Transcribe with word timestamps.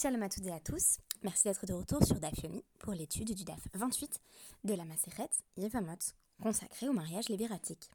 Shalom 0.00 0.22
à 0.22 0.28
toutes 0.28 0.46
et 0.46 0.52
à 0.52 0.60
tous. 0.60 0.98
Merci 1.24 1.48
d'être 1.48 1.66
de 1.66 1.72
retour 1.72 2.04
sur 2.04 2.20
DAF 2.20 2.38
Yomi 2.44 2.62
pour 2.78 2.92
l'étude 2.92 3.34
du 3.34 3.42
DAF 3.42 3.66
28 3.74 4.20
de 4.62 4.74
la 4.74 4.84
Maseret 4.84 5.28
Yevamot, 5.56 5.98
consacrée 6.40 6.88
au 6.88 6.92
mariage 6.92 7.28
léviratique. 7.28 7.90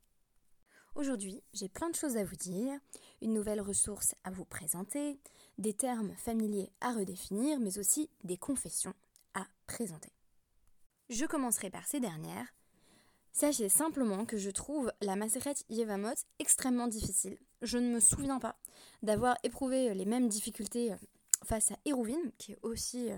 Aujourd'hui, 0.95 1.41
j'ai 1.53 1.69
plein 1.69 1.89
de 1.89 1.95
choses 1.95 2.17
à 2.17 2.25
vous 2.25 2.35
dire, 2.35 2.77
une 3.21 3.33
nouvelle 3.33 3.61
ressource 3.61 4.15
à 4.25 4.31
vous 4.31 4.43
présenter, 4.43 5.17
des 5.57 5.73
termes 5.73 6.13
familiers 6.17 6.73
à 6.81 6.91
redéfinir, 6.91 7.57
mais 7.61 7.79
aussi 7.79 8.09
des 8.25 8.35
confessions 8.35 8.95
à 9.33 9.47
présenter. 9.65 10.11
Je 11.09 11.25
commencerai 11.25 11.69
par 11.69 11.87
ces 11.87 12.01
dernières. 12.01 12.53
Sachez 13.31 13.69
simplement 13.69 14.25
que 14.25 14.35
je 14.35 14.49
trouve 14.49 14.91
la 14.99 15.15
Maseret 15.15 15.55
Yevamot 15.69 16.15
extrêmement 16.39 16.87
difficile. 16.87 17.37
Je 17.61 17.77
ne 17.77 17.93
me 17.93 18.01
souviens 18.01 18.39
pas 18.39 18.57
d'avoir 19.03 19.37
éprouvé 19.43 19.93
les 19.93 20.05
mêmes 20.05 20.27
difficultés 20.27 20.93
face 21.43 21.71
à 21.71 21.75
Hérouvine, 21.85 22.31
qui 22.37 22.53
est 22.53 22.59
aussi 22.61 23.11
euh, 23.11 23.17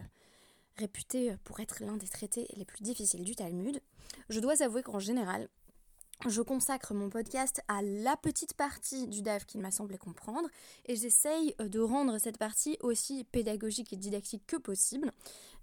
réputé 0.77 1.35
pour 1.43 1.59
être 1.59 1.83
l'un 1.83 1.97
des 1.97 2.07
traités 2.07 2.47
les 2.55 2.65
plus 2.65 2.81
difficiles 2.81 3.23
du 3.23 3.35
Talmud. 3.35 3.81
Je 4.29 4.39
dois 4.39 4.61
avouer 4.61 4.83
qu'en 4.83 4.99
général, 4.99 5.47
je 6.27 6.41
consacre 6.41 6.93
mon 6.93 7.09
podcast 7.09 7.61
à 7.67 7.81
la 7.81 8.15
petite 8.15 8.53
partie 8.53 9.07
du 9.07 9.21
DAF 9.21 9.45
qu'il 9.45 9.61
m'a 9.61 9.71
semblé 9.71 9.97
comprendre 9.97 10.49
et 10.85 10.95
j'essaye 10.95 11.55
euh, 11.59 11.67
de 11.67 11.79
rendre 11.79 12.17
cette 12.17 12.37
partie 12.37 12.77
aussi 12.81 13.25
pédagogique 13.25 13.93
et 13.93 13.97
didactique 13.97 14.43
que 14.47 14.55
possible. 14.55 15.11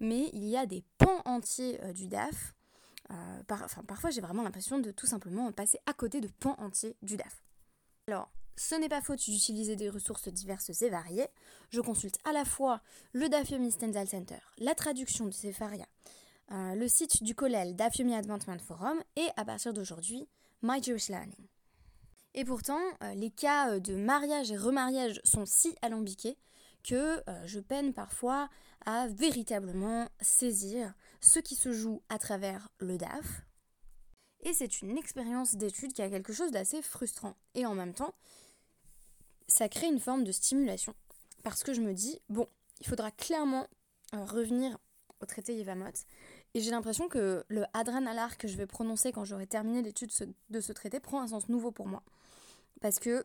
Mais 0.00 0.30
il 0.32 0.44
y 0.44 0.56
a 0.56 0.66
des 0.66 0.84
pans 0.98 1.22
entiers 1.24 1.82
euh, 1.82 1.92
du 1.92 2.06
DAF. 2.06 2.54
parfois 3.86 4.10
j'ai 4.10 4.20
vraiment 4.20 4.42
l'impression 4.42 4.78
de 4.78 4.90
tout 4.90 5.06
simplement 5.06 5.50
passer 5.52 5.78
à 5.86 5.92
côté 5.92 6.20
de 6.20 6.28
pans 6.28 6.56
entiers 6.58 6.96
du 7.02 7.16
DAF. 7.16 7.42
Alors, 8.08 8.30
ce 8.56 8.74
n'est 8.74 8.88
pas 8.88 9.00
faute 9.00 9.18
d'utiliser 9.18 9.76
des 9.76 9.88
ressources 9.88 10.28
diverses 10.28 10.82
et 10.82 10.88
variées. 10.90 11.28
Je 11.70 11.80
consulte 11.80 12.18
à 12.24 12.32
la 12.32 12.44
fois 12.44 12.80
le 13.12 13.28
Dafyomi 13.28 13.70
Stendhal 13.70 14.08
Center, 14.08 14.38
la 14.58 14.74
traduction 14.74 15.26
de 15.26 15.32
Sefaria, 15.32 15.86
euh, 16.50 16.74
le 16.74 16.88
site 16.88 17.22
du 17.22 17.34
Kollel 17.34 17.76
Dafyomi 17.76 18.14
Advancement 18.14 18.58
Forum 18.58 19.02
et 19.16 19.26
à 19.36 19.44
partir 19.44 19.72
d'aujourd'hui, 19.72 20.28
My 20.62 20.82
Jewish 20.82 21.08
Learning. 21.08 21.48
Et 22.34 22.44
pourtant, 22.44 22.80
euh, 23.02 23.14
les 23.14 23.30
cas 23.30 23.72
euh, 23.72 23.80
de 23.80 23.94
mariage 23.94 24.50
et 24.50 24.56
remariage 24.56 25.20
sont 25.24 25.46
si 25.46 25.74
alambiqués 25.82 26.38
que 26.82 27.22
je 27.44 27.60
peine 27.60 27.92
parfois 27.92 28.48
à 28.84 29.06
véritablement 29.06 30.08
saisir 30.20 30.92
ce 31.20 31.38
qui 31.38 31.54
se 31.54 31.72
joue 31.72 32.02
à 32.08 32.18
travers 32.18 32.70
le 32.80 32.98
DAF. 32.98 33.44
Et 34.42 34.52
c'est 34.52 34.82
une 34.82 34.98
expérience 34.98 35.54
d'étude 35.54 35.92
qui 35.92 36.02
a 36.02 36.10
quelque 36.10 36.32
chose 36.32 36.50
d'assez 36.50 36.82
frustrant. 36.82 37.34
Et 37.54 37.64
en 37.64 37.74
même 37.74 37.94
temps, 37.94 38.14
ça 39.46 39.68
crée 39.68 39.86
une 39.86 40.00
forme 40.00 40.24
de 40.24 40.32
stimulation. 40.32 40.94
Parce 41.42 41.62
que 41.62 41.72
je 41.74 41.80
me 41.80 41.94
dis, 41.94 42.20
bon, 42.28 42.48
il 42.80 42.86
faudra 42.86 43.10
clairement 43.10 43.66
euh, 44.14 44.24
revenir 44.24 44.78
au 45.20 45.26
traité 45.26 45.54
Yevamot. 45.54 45.92
Et 46.54 46.60
j'ai 46.60 46.70
l'impression 46.70 47.08
que 47.08 47.44
le 47.48 47.64
Adran 47.72 48.04
Alar 48.06 48.36
que 48.36 48.48
je 48.48 48.56
vais 48.56 48.66
prononcer 48.66 49.12
quand 49.12 49.24
j'aurai 49.24 49.46
terminé 49.46 49.80
l'étude 49.80 50.10
de 50.50 50.60
ce 50.60 50.72
traité 50.72 51.00
prend 51.00 51.22
un 51.22 51.28
sens 51.28 51.48
nouveau 51.48 51.70
pour 51.70 51.86
moi. 51.86 52.02
Parce 52.80 52.98
que 52.98 53.24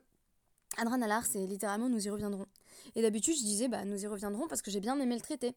Adran 0.77 1.01
Alar, 1.01 1.25
c'est 1.25 1.45
littéralement 1.45 1.89
nous 1.89 2.05
y 2.05 2.09
reviendrons. 2.09 2.45
Et 2.95 3.01
d'habitude, 3.01 3.35
je 3.35 3.41
disais, 3.41 3.67
bah, 3.67 3.83
nous 3.85 4.03
y 4.03 4.07
reviendrons 4.07 4.47
parce 4.47 4.61
que 4.61 4.69
j'ai 4.69 4.79
bien 4.79 4.99
aimé 4.99 5.15
le 5.15 5.21
traité. 5.21 5.55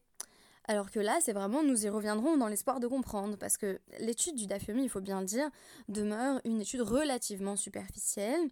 Alors 0.65 0.91
que 0.91 0.99
là, 0.99 1.17
c'est 1.21 1.33
vraiment 1.33 1.63
nous 1.63 1.85
y 1.85 1.89
reviendrons 1.89 2.37
dans 2.37 2.47
l'espoir 2.47 2.79
de 2.79 2.87
comprendre, 2.87 3.35
parce 3.37 3.57
que 3.57 3.79
l'étude 3.99 4.35
du 4.35 4.45
Dafyomi, 4.45 4.83
il 4.83 4.89
faut 4.89 5.01
bien 5.01 5.19
le 5.19 5.25
dire, 5.25 5.49
demeure 5.89 6.39
une 6.45 6.61
étude 6.61 6.81
relativement 6.81 7.55
superficielle, 7.55 8.49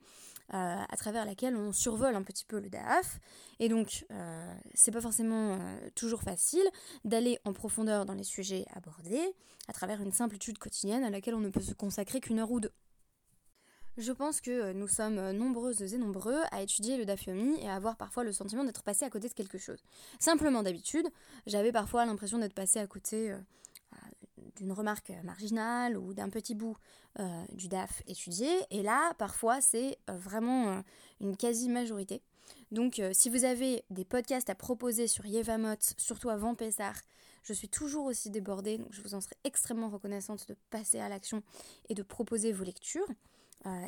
euh, 0.54 0.76
à 0.90 0.98
travers 0.98 1.26
laquelle 1.26 1.56
on 1.56 1.72
survole 1.72 2.16
un 2.16 2.24
petit 2.24 2.46
peu 2.46 2.60
le 2.60 2.70
DAF. 2.70 3.20
Et 3.60 3.70
donc, 3.70 4.06
euh, 4.12 4.54
c'est 4.74 4.92
pas 4.92 5.02
forcément 5.02 5.54
euh, 5.54 5.90
toujours 5.94 6.24
facile 6.24 6.68
d'aller 7.06 7.38
en 7.46 7.54
profondeur 7.54 8.06
dans 8.06 8.16
les 8.16 8.24
sujets 8.24 8.66
abordés 8.76 9.36
à 9.68 9.74
travers 9.74 10.02
une 10.02 10.12
simple 10.12 10.38
étude 10.38 10.58
quotidienne 10.58 11.04
à 11.04 11.12
laquelle 11.12 11.36
on 11.36 11.40
ne 11.40 11.50
peut 11.50 11.62
se 11.62 11.74
consacrer 11.74 12.20
qu'une 12.20 12.40
heure 12.40 12.52
ou 12.52 12.60
deux. 12.60 12.74
Je 13.98 14.12
pense 14.12 14.40
que 14.40 14.72
nous 14.72 14.88
sommes 14.88 15.32
nombreuses 15.32 15.94
et 15.94 15.98
nombreux 15.98 16.42
à 16.52 16.62
étudier 16.62 16.98
le 16.98 17.06
Dafyomi 17.06 17.60
et 17.62 17.68
à 17.68 17.76
avoir 17.76 17.98
parfois 17.98 18.24
le 18.24 18.32
sentiment 18.32 18.64
d'être 18.64 18.84
passé 18.84 19.04
à 19.04 19.10
côté 19.10 19.28
de 19.28 19.34
quelque 19.34 19.58
chose. 19.58 19.84
Simplement 20.20 20.64
d'habitude, 20.64 21.08
j'avais 21.48 21.74
parfois 21.74 22.06
l'impression 22.06 22.38
d'être 22.38 22.54
passé 22.54 22.80
à 22.80 22.88
côté 22.88 23.36
d'une 24.60 24.72
remarque 24.72 25.12
marginale 25.24 25.98
ou 25.98 26.14
d'un 26.14 26.30
petit 26.30 26.54
bout 26.54 26.78
euh, 27.20 27.44
du 27.54 27.68
DAF 27.68 28.04
étudié. 28.08 28.50
Et 28.70 28.84
là, 28.84 29.14
parfois, 29.18 29.62
c'est 29.62 29.98
euh, 30.10 30.18
vraiment 30.18 30.70
euh, 30.70 30.82
une 31.22 31.36
quasi-majorité. 31.36 32.22
Donc, 32.72 33.02
si 33.14 33.30
vous 33.30 33.46
avez 33.46 33.84
des 33.90 34.06
podcasts 34.06 34.50
à 34.50 34.56
proposer 34.56 35.08
sur 35.08 35.26
Yevamot, 35.26 35.76
surtout 35.98 36.30
avant 36.30 36.54
Pessar, 36.54 36.96
je 37.42 37.54
suis 37.54 37.70
toujours 37.70 38.06
aussi 38.06 38.30
débordée, 38.30 38.78
donc 38.78 38.92
je 38.92 39.02
vous 39.02 39.16
en 39.16 39.22
serai 39.22 39.36
extrêmement 39.44 39.90
reconnaissante 39.90 40.48
de 40.48 40.56
passer 40.70 41.00
à 41.00 41.10
l'action 41.10 41.42
et 41.90 41.96
de 41.96 42.04
proposer 42.04 42.52
vos 42.52 42.64
lectures. 42.64 43.08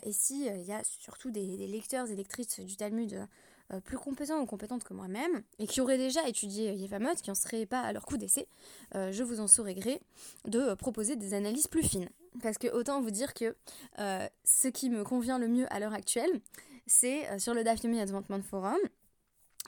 Et 0.03 0.11
si 0.11 0.45
il 0.45 0.63
y 0.63 0.73
a 0.73 0.81
surtout 0.83 1.31
des, 1.31 1.67
lecteurs 1.67 2.09
et 2.09 2.15
lectrices 2.15 2.59
du 2.59 2.75
Talmud 2.75 3.27
euh, 3.73 3.79
plus 3.79 3.97
compétents 3.97 4.39
ou 4.41 4.45
compétentes 4.45 4.83
que 4.83 4.93
moi-même, 4.93 5.43
et 5.59 5.67
qui 5.67 5.79
auraient 5.81 5.97
déjà 5.97 6.27
étudié 6.27 6.73
Yevamot, 6.73 7.15
qui 7.21 7.29
n'en 7.29 7.35
seraient 7.35 7.65
pas 7.65 7.79
à 7.79 7.93
leur 7.93 8.05
coup 8.05 8.17
d'essai, 8.17 8.47
euh, 8.95 9.11
je 9.11 9.23
vous 9.23 9.39
en 9.39 9.47
saurais 9.47 9.75
gré 9.75 10.01
de 10.45 10.59
euh, 10.59 10.75
proposer 10.75 11.15
des 11.15 11.33
analyses 11.33 11.67
plus 11.67 11.83
fines. 11.83 12.09
Parce 12.41 12.57
que 12.57 12.67
autant 12.67 13.01
vous 13.01 13.11
dire 13.11 13.33
que 13.33 13.55
ce 13.97 14.67
qui 14.69 14.89
me 14.89 15.03
convient 15.03 15.37
le 15.37 15.49
mieux 15.49 15.65
à 15.69 15.79
l'heure 15.79 15.93
actuelle, 15.93 16.39
c'est 16.87 17.37
sur 17.39 17.53
le 17.53 17.61
Dafyomi 17.61 17.99
Advancement 17.99 18.41
Forum. 18.41 18.77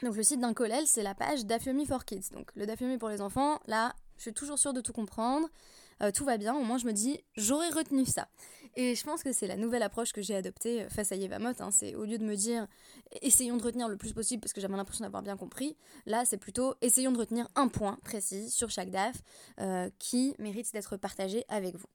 Donc 0.01 0.15
le 0.15 0.23
site 0.23 0.39
d'un 0.39 0.53
collège, 0.53 0.85
c'est 0.85 1.03
la 1.03 1.13
page 1.13 1.45
Dafyomi 1.45 1.85
for 1.85 2.05
Kids. 2.05 2.29
Donc 2.31 2.49
le 2.55 2.65
Dafyomi 2.65 2.97
pour 2.97 3.09
les 3.09 3.19
enfants, 3.19 3.59
là, 3.67 3.93
je 4.15 4.23
suis 4.23 4.33
toujours 4.33 4.57
sûre 4.57 4.71
de 4.71 4.79
tout 4.79 4.93
comprendre. 4.93 5.49
Euh, 6.01 6.11
tout 6.11 6.25
va 6.25 6.37
bien, 6.37 6.55
au 6.55 6.63
moins 6.63 6.77
je 6.77 6.85
me 6.85 6.91
dis, 6.93 7.19
j'aurais 7.35 7.69
retenu 7.69 8.05
ça. 8.05 8.27
Et 8.75 8.95
je 8.95 9.03
pense 9.03 9.21
que 9.21 9.31
c'est 9.31 9.45
la 9.45 9.55
nouvelle 9.55 9.83
approche 9.83 10.13
que 10.13 10.21
j'ai 10.21 10.35
adoptée 10.35 10.83
euh, 10.83 10.89
face 10.89 11.11
à 11.11 11.15
Yevamot. 11.15 11.53
Hein. 11.59 11.69
c'est 11.71 11.95
au 11.95 12.05
lieu 12.05 12.17
de 12.17 12.25
me 12.25 12.35
dire, 12.35 12.67
essayons 13.21 13.57
de 13.57 13.63
retenir 13.63 13.87
le 13.87 13.97
plus 13.97 14.13
possible 14.13 14.41
parce 14.41 14.53
que 14.53 14.61
j'avais 14.61 14.75
l'impression 14.75 15.03
d'avoir 15.05 15.21
bien 15.21 15.37
compris, 15.37 15.75
là 16.05 16.25
c'est 16.25 16.37
plutôt, 16.37 16.75
essayons 16.81 17.11
de 17.11 17.19
retenir 17.19 17.47
un 17.55 17.67
point 17.67 17.99
précis 18.03 18.49
sur 18.49 18.69
chaque 18.69 18.89
DAF 18.89 19.15
euh, 19.59 19.89
qui 19.99 20.35
mérite 20.39 20.71
d'être 20.73 20.97
partagé 20.97 21.45
avec 21.49 21.75
vous. 21.75 21.87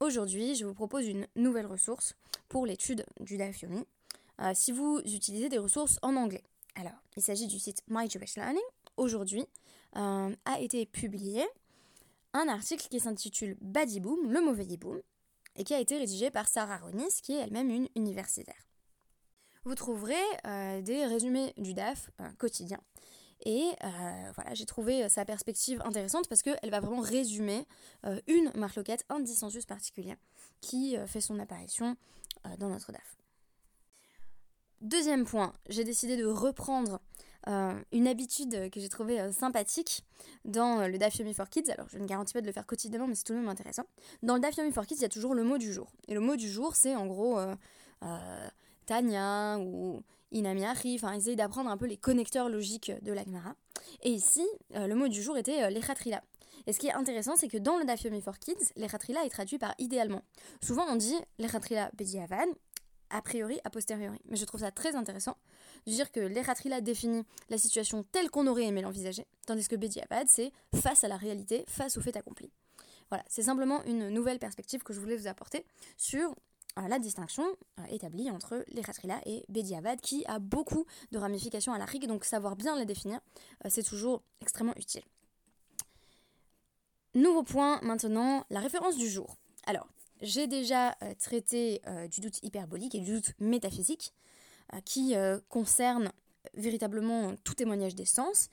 Aujourd'hui, 0.00 0.54
je 0.54 0.64
vous 0.64 0.74
propose 0.74 1.06
une 1.06 1.26
nouvelle 1.36 1.66
ressource 1.66 2.14
pour 2.48 2.66
l'étude 2.66 3.04
du 3.20 3.36
DAF 3.36 3.62
Yomi. 3.62 3.84
si 4.54 4.70
vous 4.70 5.00
utilisez 5.04 5.48
des 5.48 5.58
ressources 5.58 5.98
en 6.02 6.14
anglais. 6.16 6.44
Alors, 6.74 6.92
il 7.16 7.22
s'agit 7.22 7.46
du 7.46 7.58
site 7.58 7.82
My 7.88 8.06
Learning. 8.36 8.60
Aujourd'hui, 8.96 9.46
a 9.94 10.60
été 10.60 10.86
publié 10.86 11.42
un 12.36 12.48
article 12.48 12.86
qui 12.88 13.00
s'intitule 13.00 13.56
Badiboom, 13.60 14.30
le 14.30 14.40
mauvais 14.40 14.64
boom, 14.76 15.00
et 15.56 15.64
qui 15.64 15.74
a 15.74 15.80
été 15.80 15.96
rédigé 15.98 16.30
par 16.30 16.48
Sarah 16.48 16.78
Ronis, 16.78 17.20
qui 17.22 17.32
est 17.32 17.40
elle-même 17.40 17.70
une 17.70 17.88
universitaire. 17.96 18.68
Vous 19.64 19.74
trouverez 19.74 20.14
euh, 20.46 20.80
des 20.82 21.06
résumés 21.06 21.52
du 21.56 21.74
DAF 21.74 22.10
euh, 22.20 22.28
quotidien. 22.38 22.78
Et 23.44 23.70
euh, 23.84 24.32
voilà, 24.34 24.54
j'ai 24.54 24.64
trouvé 24.64 25.08
sa 25.08 25.24
perspective 25.24 25.82
intéressante 25.84 26.28
parce 26.28 26.42
qu'elle 26.42 26.70
va 26.70 26.80
vraiment 26.80 27.00
résumer 27.02 27.66
une 28.26 28.50
marloquette, 28.54 29.04
un 29.10 29.20
dissensus 29.20 29.66
particulier 29.66 30.14
qui 30.62 30.96
fait 31.06 31.20
son 31.20 31.38
apparition 31.38 31.96
dans 32.58 32.70
notre 32.70 32.92
DAF. 32.92 33.16
Deuxième 34.80 35.24
point, 35.24 35.52
j'ai 35.68 35.84
décidé 35.84 36.16
de 36.16 36.26
reprendre 36.26 36.94
euh, 36.94 36.98
une 37.46 38.08
habitude 38.08 38.70
que 38.70 38.80
j'ai 38.80 38.88
trouvée 38.88 39.20
euh, 39.20 39.32
sympathique 39.32 40.04
dans 40.44 40.80
euh, 40.80 40.88
le 40.88 40.98
Dafyomi 40.98 41.32
for 41.32 41.48
Kids. 41.48 41.70
Alors, 41.70 41.88
je 41.88 41.98
ne 41.98 42.06
garantis 42.06 42.32
pas 42.32 42.40
de 42.40 42.46
le 42.46 42.52
faire 42.52 42.66
quotidiennement, 42.66 43.06
mais 43.06 43.14
c'est 43.14 43.24
tout 43.24 43.32
de 43.32 43.38
même 43.38 43.48
intéressant. 43.48 43.84
Dans 44.22 44.34
le 44.34 44.40
Dafyomi 44.40 44.72
for 44.72 44.86
Kids, 44.86 44.96
il 44.96 45.02
y 45.02 45.06
a 45.06 45.08
toujours 45.08 45.34
le 45.34 45.44
mot 45.44 45.58
du 45.58 45.72
jour. 45.72 45.92
Et 46.08 46.14
le 46.14 46.20
mot 46.20 46.36
du 46.36 46.50
jour, 46.50 46.74
c'est 46.74 46.96
en 46.96 47.06
gros 47.06 47.38
Tanya 48.86 49.58
ou 49.60 50.02
Inamiari. 50.32 50.96
Enfin, 50.96 51.12
essayer 51.12 51.36
d'apprendre 51.36 51.70
un 51.70 51.76
peu 51.76 51.86
les 51.86 51.96
connecteurs 51.96 52.48
logiques 52.48 52.92
de 53.02 53.12
l'Agmara. 53.12 53.54
Et 54.02 54.10
ici, 54.10 54.46
le 54.74 54.94
mot 54.94 55.08
du 55.08 55.22
jour 55.22 55.36
était 55.38 55.70
l'Echatrila. 55.70 56.22
Et 56.66 56.72
ce 56.72 56.80
qui 56.80 56.88
est 56.88 56.92
intéressant, 56.92 57.36
c'est 57.36 57.48
que 57.48 57.58
dans 57.58 57.78
le 57.78 57.84
Dafyomi 57.84 58.20
for 58.20 58.38
Kids, 58.38 58.72
l'Echatrila 58.76 59.24
est 59.24 59.30
traduit 59.30 59.58
par 59.58 59.74
idéalement. 59.78 60.22
Souvent, 60.60 60.84
on 60.88 60.96
dit 60.96 61.14
l'Echatrila 61.38 61.90
Bediavan, 61.96 62.48
a 63.10 63.22
priori, 63.22 63.58
a 63.64 63.70
posteriori. 63.70 64.18
Mais 64.28 64.36
je 64.36 64.44
trouve 64.44 64.60
ça 64.60 64.70
très 64.70 64.94
intéressant 64.94 65.36
de 65.86 65.92
dire 65.92 66.10
que 66.10 66.20
l'Eratrila 66.20 66.80
définit 66.80 67.24
la 67.48 67.58
situation 67.58 68.04
telle 68.12 68.30
qu'on 68.30 68.46
aurait 68.46 68.64
aimé 68.64 68.82
l'envisager, 68.82 69.26
tandis 69.46 69.68
que 69.68 69.76
Bediabad, 69.76 70.26
c'est 70.28 70.52
face 70.74 71.04
à 71.04 71.08
la 71.08 71.16
réalité, 71.16 71.64
face 71.68 71.96
au 71.96 72.00
fait 72.00 72.16
accompli. 72.16 72.50
Voilà, 73.08 73.24
c'est 73.28 73.42
simplement 73.42 73.84
une 73.84 74.08
nouvelle 74.08 74.38
perspective 74.38 74.82
que 74.82 74.92
je 74.92 75.00
voulais 75.00 75.16
vous 75.16 75.28
apporter 75.28 75.64
sur 75.96 76.34
la 76.88 76.98
distinction 76.98 77.44
euh, 77.80 77.84
établie 77.88 78.30
entre 78.30 78.64
l'Eratrila 78.68 79.20
et 79.24 79.44
Bediavad, 79.48 80.00
qui 80.00 80.24
a 80.26 80.38
beaucoup 80.38 80.84
de 81.10 81.18
ramifications 81.18 81.72
à 81.72 81.78
la 81.78 81.86
rigue, 81.86 82.06
donc 82.06 82.24
savoir 82.24 82.56
bien 82.56 82.76
la 82.76 82.84
définir, 82.84 83.20
euh, 83.64 83.68
c'est 83.70 83.82
toujours 83.82 84.22
extrêmement 84.40 84.74
utile. 84.76 85.02
Nouveau 87.14 87.42
point 87.42 87.80
maintenant, 87.82 88.44
la 88.50 88.60
référence 88.60 88.96
du 88.96 89.08
jour. 89.08 89.36
Alors, 89.66 89.88
j'ai 90.22 90.46
déjà 90.46 90.96
traité 91.18 91.80
du 92.10 92.20
doute 92.20 92.42
hyperbolique 92.42 92.94
et 92.94 93.00
du 93.00 93.12
doute 93.12 93.32
métaphysique. 93.38 94.12
Euh, 94.74 94.80
qui 94.84 95.14
euh, 95.14 95.38
concerne 95.48 96.10
véritablement 96.54 97.34
tout 97.44 97.54
témoignage 97.54 97.94
des 97.94 98.04
sens 98.04 98.48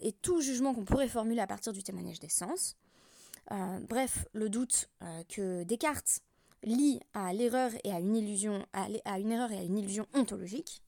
et 0.00 0.12
tout 0.12 0.40
jugement 0.40 0.72
qu'on 0.72 0.84
pourrait 0.86 1.08
formuler 1.08 1.40
à 1.40 1.46
partir 1.46 1.72
du 1.74 1.82
témoignage 1.82 2.18
des 2.18 2.30
sens. 2.30 2.74
bref, 3.86 4.26
le 4.32 4.48
doute 4.48 4.88
que 5.28 5.62
Descartes 5.64 6.20
lie 6.62 7.00
à 7.12 7.32
une 7.34 8.16
illusion, 8.16 8.64
à, 8.72 9.18
une 9.18 9.30
erreur 9.30 9.52
et 9.52 9.58
à 9.58 9.62
une 9.62 9.76
illusion 9.76 10.06
ontologique, 10.14 10.82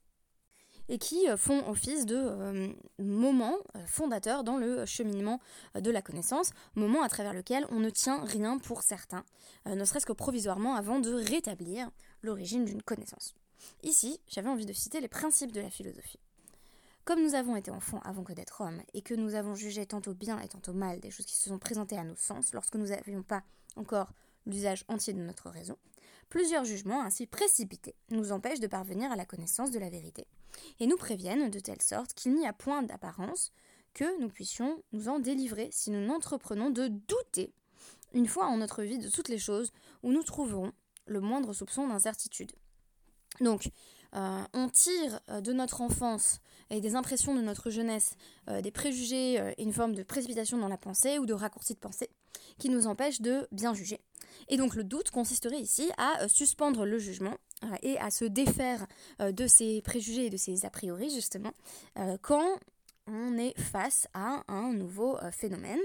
et 0.89 0.99
qui 0.99 1.29
euh, 1.29 1.37
font 1.37 1.69
office 1.69 2.07
de 2.07 2.17
euh, 2.17 2.69
moments 2.99 3.57
euh, 3.75 3.87
fondateurs 3.87 4.45
dans 4.45 4.57
le 4.57 4.87
cheminement 4.87 5.41
de 5.75 5.91
la 5.91 6.03
connaissance, 6.03 6.53
moment 6.75 7.03
à 7.03 7.09
travers 7.09 7.35
lequel 7.35 7.67
on 7.71 7.81
ne 7.81 7.91
tient 7.91 8.25
rien 8.25 8.59
pour 8.59 8.83
certain, 8.83 9.25
ne 9.67 9.85
serait-ce 9.85 10.07
que 10.07 10.13
provisoirement 10.13 10.75
avant 10.75 11.01
de 11.01 11.13
rétablir 11.13 11.91
l'origine 12.23 12.65
d'une 12.65 12.83
connaissance. 12.83 13.35
Ici, 13.83 14.21
j'avais 14.29 14.49
envie 14.49 14.67
de 14.67 14.73
citer 14.73 15.01
les 15.01 15.09
principes 15.09 15.53
de 15.53 15.61
la 15.61 15.71
philosophie. 15.71 16.21
Comme 17.05 17.23
nous 17.23 17.35
avons 17.35 17.57
été 17.57 17.71
enfants 17.71 18.01
avant 18.05 18.25
que 18.25 18.33
d'être 18.33 18.61
hommes, 18.61 18.83
et 18.95 19.03
que 19.03 19.15
nous 19.15 19.35
avons 19.35 19.55
jugé 19.55 19.87
tantôt 19.87 20.15
bien 20.15 20.41
et 20.41 20.49
tantôt 20.49 20.73
mal 20.73 21.01
des 21.01 21.11
choses 21.11 21.27
qui 21.27 21.37
se 21.37 21.49
sont 21.49 21.59
présentées 21.59 21.99
à 21.99 22.05
nos 22.05 22.17
sens 22.17 22.53
lorsque 22.53 22.77
nous 22.77 22.87
n'avions 22.87 23.23
pas 23.23 23.43
encore 23.77 24.13
l'usage 24.47 24.85
entier 24.89 25.13
de 25.13 25.21
notre 25.21 25.51
raison, 25.51 25.77
plusieurs 26.29 26.65
jugements 26.65 27.03
ainsi 27.03 27.27
précipités 27.27 27.95
nous 28.11 28.33
empêchent 28.33 28.61
de 28.61 28.67
parvenir 28.67 29.11
à 29.13 29.17
la 29.17 29.25
connaissance 29.25 29.71
de 29.71 29.79
la 29.79 29.91
vérité, 29.91 30.27
et 30.81 30.87
nous 30.87 30.97
préviennent 30.97 31.51
de 31.51 31.61
telle 31.61 31.83
sorte 31.83 32.15
qu'il 32.15 32.35
n'y 32.35 32.47
a 32.47 32.53
point 32.53 32.83
d'apparence 32.83 33.53
que 33.95 34.21
nous 34.21 34.29
puissions 34.29 34.83
nous 34.93 35.09
en 35.09 35.19
délivrer 35.19 35.69
si 35.73 35.91
nous 35.91 36.05
n'entreprenons 36.05 36.71
de 36.71 36.89
douter, 36.89 37.53
une 38.13 38.29
fois 38.29 38.47
en 38.47 38.59
notre 38.59 38.83
vie, 38.83 38.99
de 38.99 39.09
toutes 39.09 39.29
les 39.29 39.39
choses 39.39 39.73
où 40.03 40.13
nous 40.13 40.23
trouverons 40.23 40.73
le 41.07 41.21
moindre 41.21 41.53
soupçon 41.53 41.87
d'incertitude. 41.87 42.53
Donc, 43.41 43.71
euh, 44.15 44.45
on 44.55 44.69
tire 44.69 45.21
euh, 45.29 45.41
de 45.41 45.53
notre 45.53 45.81
enfance 45.81 46.41
et 46.71 46.81
des 46.81 46.95
impressions 46.95 47.35
de 47.35 47.43
notre 47.43 47.71
jeunesse 47.71 48.17
euh, 48.49 48.61
des 48.61 48.71
préjugés 48.71 49.35
et 49.57 49.63
une 49.63 49.73
forme 49.73 49.95
de 49.95 50.03
précipitation 50.03 50.59
dans 50.59 50.69
la 50.69 50.79
pensée 50.79 51.19
ou 51.19 51.27
de 51.27 51.35
raccourci 51.35 51.75
de 51.75 51.79
pensée 51.79 52.11
qui 52.59 52.69
nous 52.69 52.87
empêche 52.87 53.21
de 53.21 53.47
bien 53.53 53.75
juger. 53.75 54.01
Et 54.49 54.57
donc 54.57 54.75
le 54.75 54.85
doute 54.85 55.11
consisterait 55.11 55.61
ici 55.61 55.91
à 55.99 56.29
suspendre 56.29 56.85
le 56.85 56.99
jugement 56.99 57.37
et 57.83 57.99
à 57.99 58.11
se 58.11 58.25
défaire 58.25 58.87
de 59.19 59.47
ces 59.47 59.81
préjugés 59.83 60.27
et 60.27 60.31
de 60.31 60.37
ces 60.37 60.67
a 60.67 60.71
priori 60.71 61.11
justement 61.11 61.53
quand 62.21 62.59
on 63.07 63.39
est 63.39 63.59
face 63.59 64.09
à 64.15 64.45
un 64.49 64.73
nouveau 64.73 65.19
phénomène. 65.33 65.81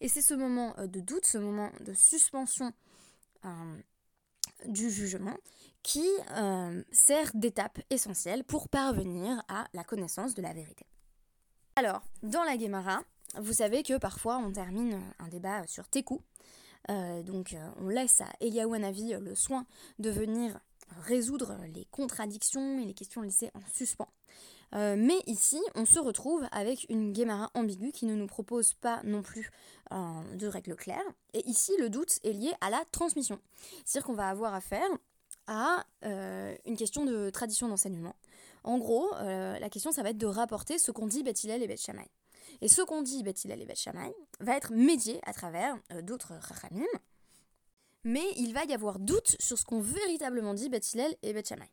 Et 0.00 0.08
c'est 0.08 0.22
ce 0.22 0.34
moment 0.34 0.74
de 0.78 1.00
doute, 1.00 1.26
ce 1.26 1.38
moment 1.38 1.70
de 1.80 1.92
suspension 1.94 2.72
du 4.66 4.90
jugement 4.90 5.36
qui 5.82 6.06
euh, 6.36 6.82
sert 6.92 7.30
d'étape 7.34 7.80
essentielle 7.90 8.44
pour 8.44 8.68
parvenir 8.68 9.42
à 9.48 9.66
la 9.72 9.84
connaissance 9.84 10.34
de 10.34 10.42
la 10.42 10.52
vérité. 10.52 10.86
Alors, 11.76 12.02
dans 12.22 12.42
la 12.42 12.56
Guémara, 12.56 13.02
vous 13.38 13.52
savez 13.52 13.82
que 13.82 13.98
parfois 13.98 14.38
on 14.38 14.52
termine 14.52 15.00
un 15.18 15.28
débat 15.28 15.66
sur 15.66 15.88
Teku. 15.88 16.20
Euh, 16.90 17.22
donc 17.22 17.52
euh, 17.52 17.68
on 17.80 17.88
laisse 17.88 18.20
à 18.20 18.28
Eliaou 18.40 18.74
Hanavi 18.74 19.14
le 19.20 19.34
soin 19.34 19.66
de 19.98 20.10
venir 20.10 20.58
résoudre 21.02 21.56
les 21.74 21.84
contradictions 21.90 22.78
et 22.80 22.86
les 22.86 22.94
questions 22.94 23.20
laissées 23.20 23.50
en 23.54 23.60
suspens. 23.74 24.08
mais 24.72 25.18
ici, 25.26 25.60
on 25.74 25.84
se 25.84 25.98
retrouve 25.98 26.46
avec 26.50 26.86
une 26.88 27.12
Guémara 27.12 27.50
ambiguë 27.54 27.92
qui 27.92 28.06
ne 28.06 28.14
nous 28.14 28.26
propose 28.26 28.72
pas 28.74 29.02
non 29.04 29.22
plus 29.22 29.50
de 29.90 30.46
règles 30.46 30.76
claires. 30.76 31.04
Et 31.34 31.46
ici, 31.46 31.72
le 31.78 31.90
doute 31.90 32.18
est 32.24 32.32
lié 32.32 32.52
à 32.62 32.70
la 32.70 32.82
transmission. 32.90 33.38
C'est-à-dire 33.84 34.06
qu'on 34.06 34.14
va 34.14 34.28
avoir 34.28 34.54
affaire 34.54 34.88
à 35.48 35.84
euh, 36.04 36.54
une 36.66 36.76
question 36.76 37.04
de 37.04 37.30
tradition 37.30 37.68
d'enseignement. 37.68 38.14
En 38.62 38.78
gros, 38.78 39.12
euh, 39.14 39.58
la 39.58 39.70
question, 39.70 39.90
ça 39.90 40.02
va 40.02 40.10
être 40.10 40.18
de 40.18 40.26
rapporter 40.26 40.78
ce 40.78 40.92
qu'on 40.92 41.06
dit 41.06 41.22
Beth 41.22 41.42
et 41.44 41.66
Beth. 41.66 41.90
Et 42.60 42.68
ce 42.68 42.82
qu'on 42.82 43.02
dit 43.02 43.22
Beth 43.22 43.44
et 43.44 43.64
Beth 43.64 43.78
Shammai 43.78 44.12
va 44.40 44.56
être 44.56 44.72
médié 44.72 45.20
à 45.24 45.32
travers 45.32 45.76
euh, 45.92 46.02
d'autres 46.02 46.34
rachamim, 46.40 46.86
mais 48.04 48.24
il 48.36 48.52
va 48.54 48.64
y 48.64 48.74
avoir 48.74 48.98
doute 48.98 49.36
sur 49.38 49.58
ce 49.58 49.64
qu'ont 49.64 49.80
véritablement 49.80 50.54
dit 50.54 50.68
Beth 50.68 50.96
et 51.22 51.32
Beth 51.32 51.48
Shammai. 51.48 51.70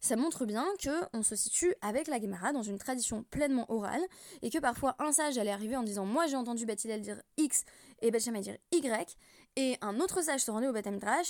Ça 0.00 0.16
montre 0.16 0.46
bien 0.46 0.66
qu'on 0.82 1.22
se 1.22 1.36
situe 1.36 1.76
avec 1.80 2.08
la 2.08 2.20
Gemara 2.20 2.52
dans 2.52 2.64
une 2.64 2.76
tradition 2.76 3.22
pleinement 3.30 3.70
orale 3.70 4.02
et 4.42 4.50
que 4.50 4.58
parfois 4.58 4.96
un 4.98 5.12
sage 5.12 5.38
allait 5.38 5.52
arriver 5.52 5.76
en 5.76 5.84
disant 5.84 6.04
Moi 6.04 6.26
j'ai 6.26 6.34
entendu 6.34 6.66
Beth 6.66 6.84
dire 6.84 7.22
X 7.36 7.64
et 8.00 8.10
Beth 8.10 8.24
Shammai 8.24 8.40
dire 8.40 8.56
Y, 8.72 9.16
et 9.54 9.76
un 9.80 10.00
autre 10.00 10.20
sage 10.22 10.40
se 10.40 10.50
rendait 10.50 10.66
au 10.66 10.72
Beth 10.72 10.88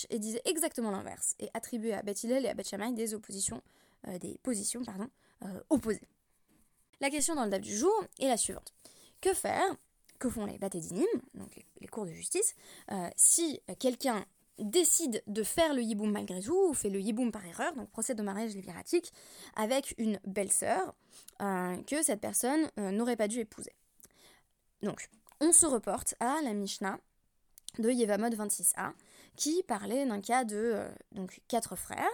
et 0.08 0.18
disait 0.18 0.40
exactement 0.46 0.90
l'inverse, 0.90 1.34
et 1.38 1.50
attribuait 1.52 1.92
à 1.92 2.02
Beth 2.02 2.24
et 2.24 2.48
à 2.48 2.54
Beth 2.54 2.94
des 2.94 3.12
oppositions, 3.12 3.60
euh, 4.08 4.18
des 4.18 4.38
positions 4.42 4.82
pardon, 4.82 5.08
euh, 5.44 5.60
opposées. 5.68 6.08
La 7.02 7.10
question 7.10 7.34
dans 7.34 7.44
le 7.44 7.50
DAF 7.50 7.60
du 7.60 7.76
jour 7.76 7.92
est 8.20 8.28
la 8.28 8.36
suivante. 8.36 8.72
Que 9.20 9.34
faire, 9.34 9.76
que 10.18 10.30
font 10.30 10.46
les 10.46 10.56
Batédinim, 10.56 11.04
donc 11.34 11.50
les, 11.80 11.88
cours 11.88 12.06
de 12.06 12.12
justice, 12.12 12.54
euh, 12.92 13.08
si 13.16 13.60
quelqu'un 13.78 14.24
décide 14.58 15.22
de 15.26 15.42
faire 15.42 15.74
le 15.74 15.82
yiboum 15.82 16.12
malgré 16.12 16.40
tout, 16.40 16.68
ou 16.70 16.74
fait 16.74 16.90
le 16.90 17.00
yiboum 17.00 17.32
par 17.32 17.44
erreur, 17.44 17.74
donc 17.74 17.90
procède 17.90 18.20
au 18.20 18.22
mariage 18.22 18.54
léviratique, 18.54 19.12
avec 19.56 19.94
une 19.98 20.18
belle-sœur 20.24 20.94
que 21.40 22.02
cette 22.04 22.20
personne 22.20 22.70
n'aurait 22.76 23.16
pas 23.16 23.26
dû 23.26 23.40
épouser. 23.40 23.72
Donc, 24.82 25.08
on 25.40 25.50
se 25.50 25.66
reporte 25.66 26.14
à 26.20 26.40
la 26.44 26.52
Mishnah 26.54 27.00
de 27.80 27.90
Yevamot 27.90 28.28
26a, 28.28 28.92
qui 29.34 29.64
parlait 29.64 30.06
d'un 30.06 30.20
cas 30.20 30.44
de 30.44 30.56
euh, 31.16 31.26
quatre 31.48 31.74
frères. 31.74 32.06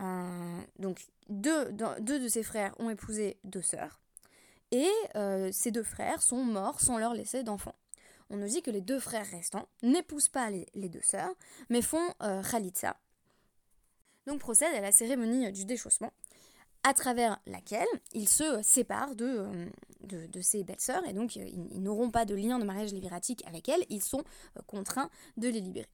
Euh, 0.00 0.60
donc 0.78 1.06
deux, 1.28 1.72
deux, 1.72 2.20
de 2.20 2.28
ses 2.28 2.42
frères 2.42 2.74
ont 2.78 2.90
épousé 2.90 3.38
deux 3.44 3.62
sœurs, 3.62 4.00
et 4.74 4.90
euh, 5.16 5.50
ces 5.52 5.70
deux 5.70 5.82
frères 5.82 6.20
sont 6.20 6.44
morts 6.44 6.80
sans 6.80 6.98
leur 6.98 7.14
laisser 7.14 7.42
d'enfants. 7.42 7.76
On 8.28 8.36
nous 8.36 8.48
dit 8.48 8.60
que 8.60 8.70
les 8.70 8.80
deux 8.80 9.00
frères 9.00 9.26
restants 9.30 9.68
n'épousent 9.82 10.28
pas 10.28 10.50
les, 10.50 10.88
deux 10.88 11.02
sœurs, 11.02 11.34
mais 11.68 11.82
font 11.82 12.12
Khalitsa. 12.50 12.96
Donc 14.26 14.40
procèdent 14.40 14.74
à 14.74 14.80
la 14.80 14.92
cérémonie 14.92 15.52
du 15.52 15.64
déchaussement, 15.64 16.12
à 16.82 16.94
travers 16.94 17.38
laquelle 17.46 17.86
ils 18.12 18.28
se 18.28 18.62
séparent 18.62 19.14
de, 19.14 19.46
de, 20.00 20.26
de 20.26 20.40
ses 20.40 20.64
belles-sœurs, 20.64 21.04
et 21.06 21.12
donc 21.12 21.36
euh, 21.36 21.44
ils, 21.44 21.82
n'auront 21.82 22.10
pas 22.10 22.24
de 22.24 22.34
lien 22.34 22.58
de 22.58 22.64
mariage 22.64 22.92
libératique 22.92 23.42
avec 23.46 23.68
elles, 23.68 23.84
ils 23.88 24.02
sont 24.02 24.22
euh, 24.56 24.60
contraints 24.66 25.10
de 25.36 25.48
les 25.48 25.60
libérer. 25.60 25.88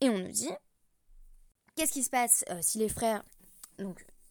Et 0.00 0.10
on 0.10 0.18
nous 0.18 0.32
dit, 0.32 0.50
qu'est-ce 1.74 1.92
qui 1.92 2.02
se 2.02 2.10
passe 2.10 2.44
euh, 2.50 2.58
si 2.60 2.78
les 2.78 2.88
frères 2.88 3.24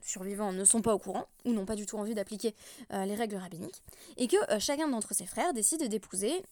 survivants 0.06 0.54
ne 0.54 0.64
sont 0.64 0.82
pas 0.82 0.94
au 0.94 1.00
courant, 1.00 1.26
ou 1.46 1.54
n'ont 1.54 1.66
pas 1.66 1.76
du 1.76 1.86
tout 1.86 1.98
envie 1.98 2.14
d'appliquer 2.14 2.56
les 2.92 3.16
règles 3.16 3.36
rabbiniques, 3.38 3.84
et 4.18 4.28
que 4.28 4.38
chacun 4.60 4.88
d'entre 4.88 5.14
ses 5.14 5.26
frères 5.26 5.54
décide 5.54 5.88
d'épouser, 5.88 6.44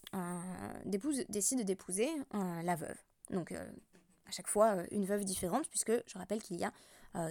la 2.33 2.75
veuve. 2.75 2.97
Donc 3.29 3.51
à 3.51 4.31
chaque 4.31 4.47
fois 4.47 4.77
une 4.91 5.05
veuve 5.05 5.23
différente, 5.23 5.67
puisque 5.69 5.93
je 6.07 6.17
rappelle 6.17 6.41
qu'il 6.41 6.57
y 6.57 6.63
a 6.63 6.71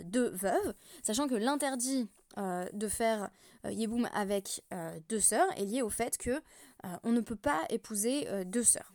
deux 0.05 0.31
veuves, 0.31 0.75
sachant 1.03 1.27
que 1.27 1.35
l'interdit 1.35 2.09
euh, 2.39 2.67
de 2.73 2.89
faire 2.89 3.29
euh, 3.67 3.73
Yeboum 3.73 4.09
avec 4.15 4.63
euh, 4.73 4.99
deux 5.11 5.21
sœurs 5.21 5.47
est 5.59 5.67
lié 5.67 5.83
au 5.83 5.91
fait 5.91 6.17
que 6.17 6.41
on 7.05 7.13
ne 7.13 7.21
peut 7.21 7.37
pas 7.37 7.65
épouser 7.71 8.27
deux 8.45 8.65
sœurs. 8.65 8.93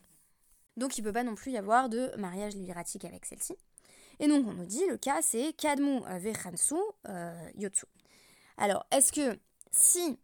Donc 0.76 0.98
il 0.98 1.02
ne 1.04 1.08
peut 1.08 1.14
pas 1.14 1.24
non 1.24 1.36
plus 1.36 1.54
y 1.54 1.58
avoir 1.58 1.88
de 1.88 2.12
mariage 2.18 2.54
libératique 2.54 3.06
avec 3.06 3.24
celle-ci. 3.24 3.56
Et 4.20 4.28
donc 4.28 4.48
on 4.48 4.54
nous 4.54 4.66
dit, 4.66 4.86
le 4.88 4.98
cas 4.98 5.22
c'est 5.22 5.54
Kadmu 5.54 6.02
Vechansu 6.20 6.76
Yotsu. 7.56 7.86
Alors 8.58 8.86
est-ce 8.92 9.12
que 9.12 9.40
si 9.72 10.18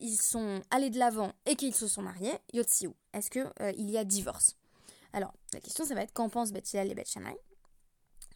ils, 0.00 0.16
sont 0.16 0.62
allés 0.70 0.90
de 0.90 0.98
l'avant 0.98 1.32
et 1.46 1.56
qu'ils 1.56 1.74
se 1.74 1.86
sont 1.86 2.02
mariés, 2.02 2.34
Yotsiu, 2.52 2.90
est-ce 3.12 3.30
qu'il 3.30 3.50
il 3.76 3.90
y 3.90 3.98
a 3.98 4.04
divorce? 4.04 4.56
Alors 5.12 5.32
la 5.52 5.60
question 5.60 5.84
ça 5.84 5.94
va 5.94 6.02
être 6.02 6.12
qu'en 6.12 6.28
pense 6.28 6.52
Bethilal 6.52 6.90
et 6.90 6.94
Beth 6.94 7.14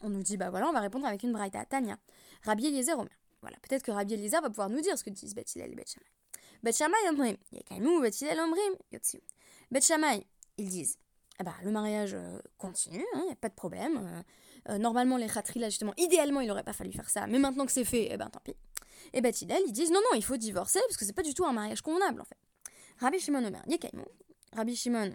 On 0.01 0.09
nous 0.09 0.23
dit, 0.23 0.37
bah 0.37 0.49
voilà, 0.49 0.69
on 0.69 0.73
va 0.73 0.79
répondre 0.79 1.05
avec 1.05 1.23
une 1.23 1.33
braïta. 1.33 1.65
Tanya, 1.65 1.97
Rabbi 2.43 2.67
Eliezer 2.67 2.97
Omer. 2.97 3.11
Voilà, 3.41 3.57
peut-être 3.57 3.83
que 3.83 3.91
Rabbi 3.91 4.13
Eliezer 4.13 4.41
va 4.41 4.49
pouvoir 4.49 4.69
nous 4.69 4.81
dire 4.81 4.97
ce 4.97 5.03
que 5.03 5.09
disent 5.09 5.35
Beth 5.35 5.55
et 5.55 5.75
Beth 5.75 5.89
Shammai. 5.89 6.07
Beth 6.63 6.77
Shammai 6.77 7.09
omrim, 7.09 7.35
Yekaimu, 7.51 8.01
Beth. 8.01 8.23
Beth 9.71 9.83
Shammai, 9.83 10.25
ils 10.57 10.69
disent, 10.69 10.97
eh 11.39 11.43
ben, 11.43 11.53
le 11.63 11.71
mariage 11.71 12.13
euh, 12.13 12.39
continue, 12.57 13.03
il 13.13 13.17
hein, 13.17 13.23
n'y 13.25 13.31
a 13.33 13.35
pas 13.35 13.49
de 13.49 13.53
problème. 13.53 14.23
Euh, 14.69 14.73
euh, 14.73 14.77
normalement, 14.77 15.17
les 15.17 15.27
là, 15.27 15.69
justement, 15.69 15.93
idéalement, 15.97 16.41
il 16.41 16.47
n'aurait 16.47 16.63
pas 16.63 16.73
fallu 16.73 16.91
faire 16.91 17.09
ça, 17.09 17.27
mais 17.27 17.39
maintenant 17.39 17.65
que 17.65 17.71
c'est 17.71 17.85
fait, 17.85 18.09
eh 18.11 18.17
ben, 18.17 18.29
tant 18.29 18.39
pis. 18.43 18.55
Et 19.13 19.21
Beth 19.21 19.41
Hillel, 19.41 19.61
ils 19.67 19.73
disent, 19.73 19.91
non, 19.91 19.99
non, 20.11 20.15
il 20.17 20.23
faut 20.23 20.37
divorcer, 20.37 20.79
parce 20.87 20.97
que 20.97 21.05
c'est 21.05 21.13
pas 21.13 21.23
du 21.23 21.33
tout 21.33 21.45
un 21.45 21.53
mariage 21.53 21.81
convenable, 21.81 22.21
en 22.21 22.25
fait. 22.25 22.37
Rabbi 22.99 23.19
Shimon 23.19 23.43
Omer, 23.43 23.63
Yekaimu. 23.67 24.05
Rabbi 24.53 24.75
Shimon 24.75 25.13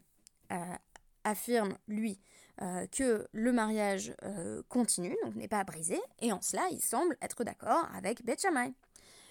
affirme, 1.25 1.77
lui, 1.87 2.19
euh, 2.61 2.89
que 2.89 3.29
le 3.31 3.53
mariage 3.53 4.15
euh, 4.25 4.63
continue, 4.69 5.17
donc 5.25 5.37
n'est 5.37 5.47
pas 5.47 5.63
brisé, 5.63 6.01
et 6.19 6.33
en 6.33 6.41
cela 6.41 6.67
il 6.73 6.81
semble 6.81 7.17
être 7.23 7.45
d'accord 7.45 7.87
avec 7.95 8.21
Shammai. 8.37 8.75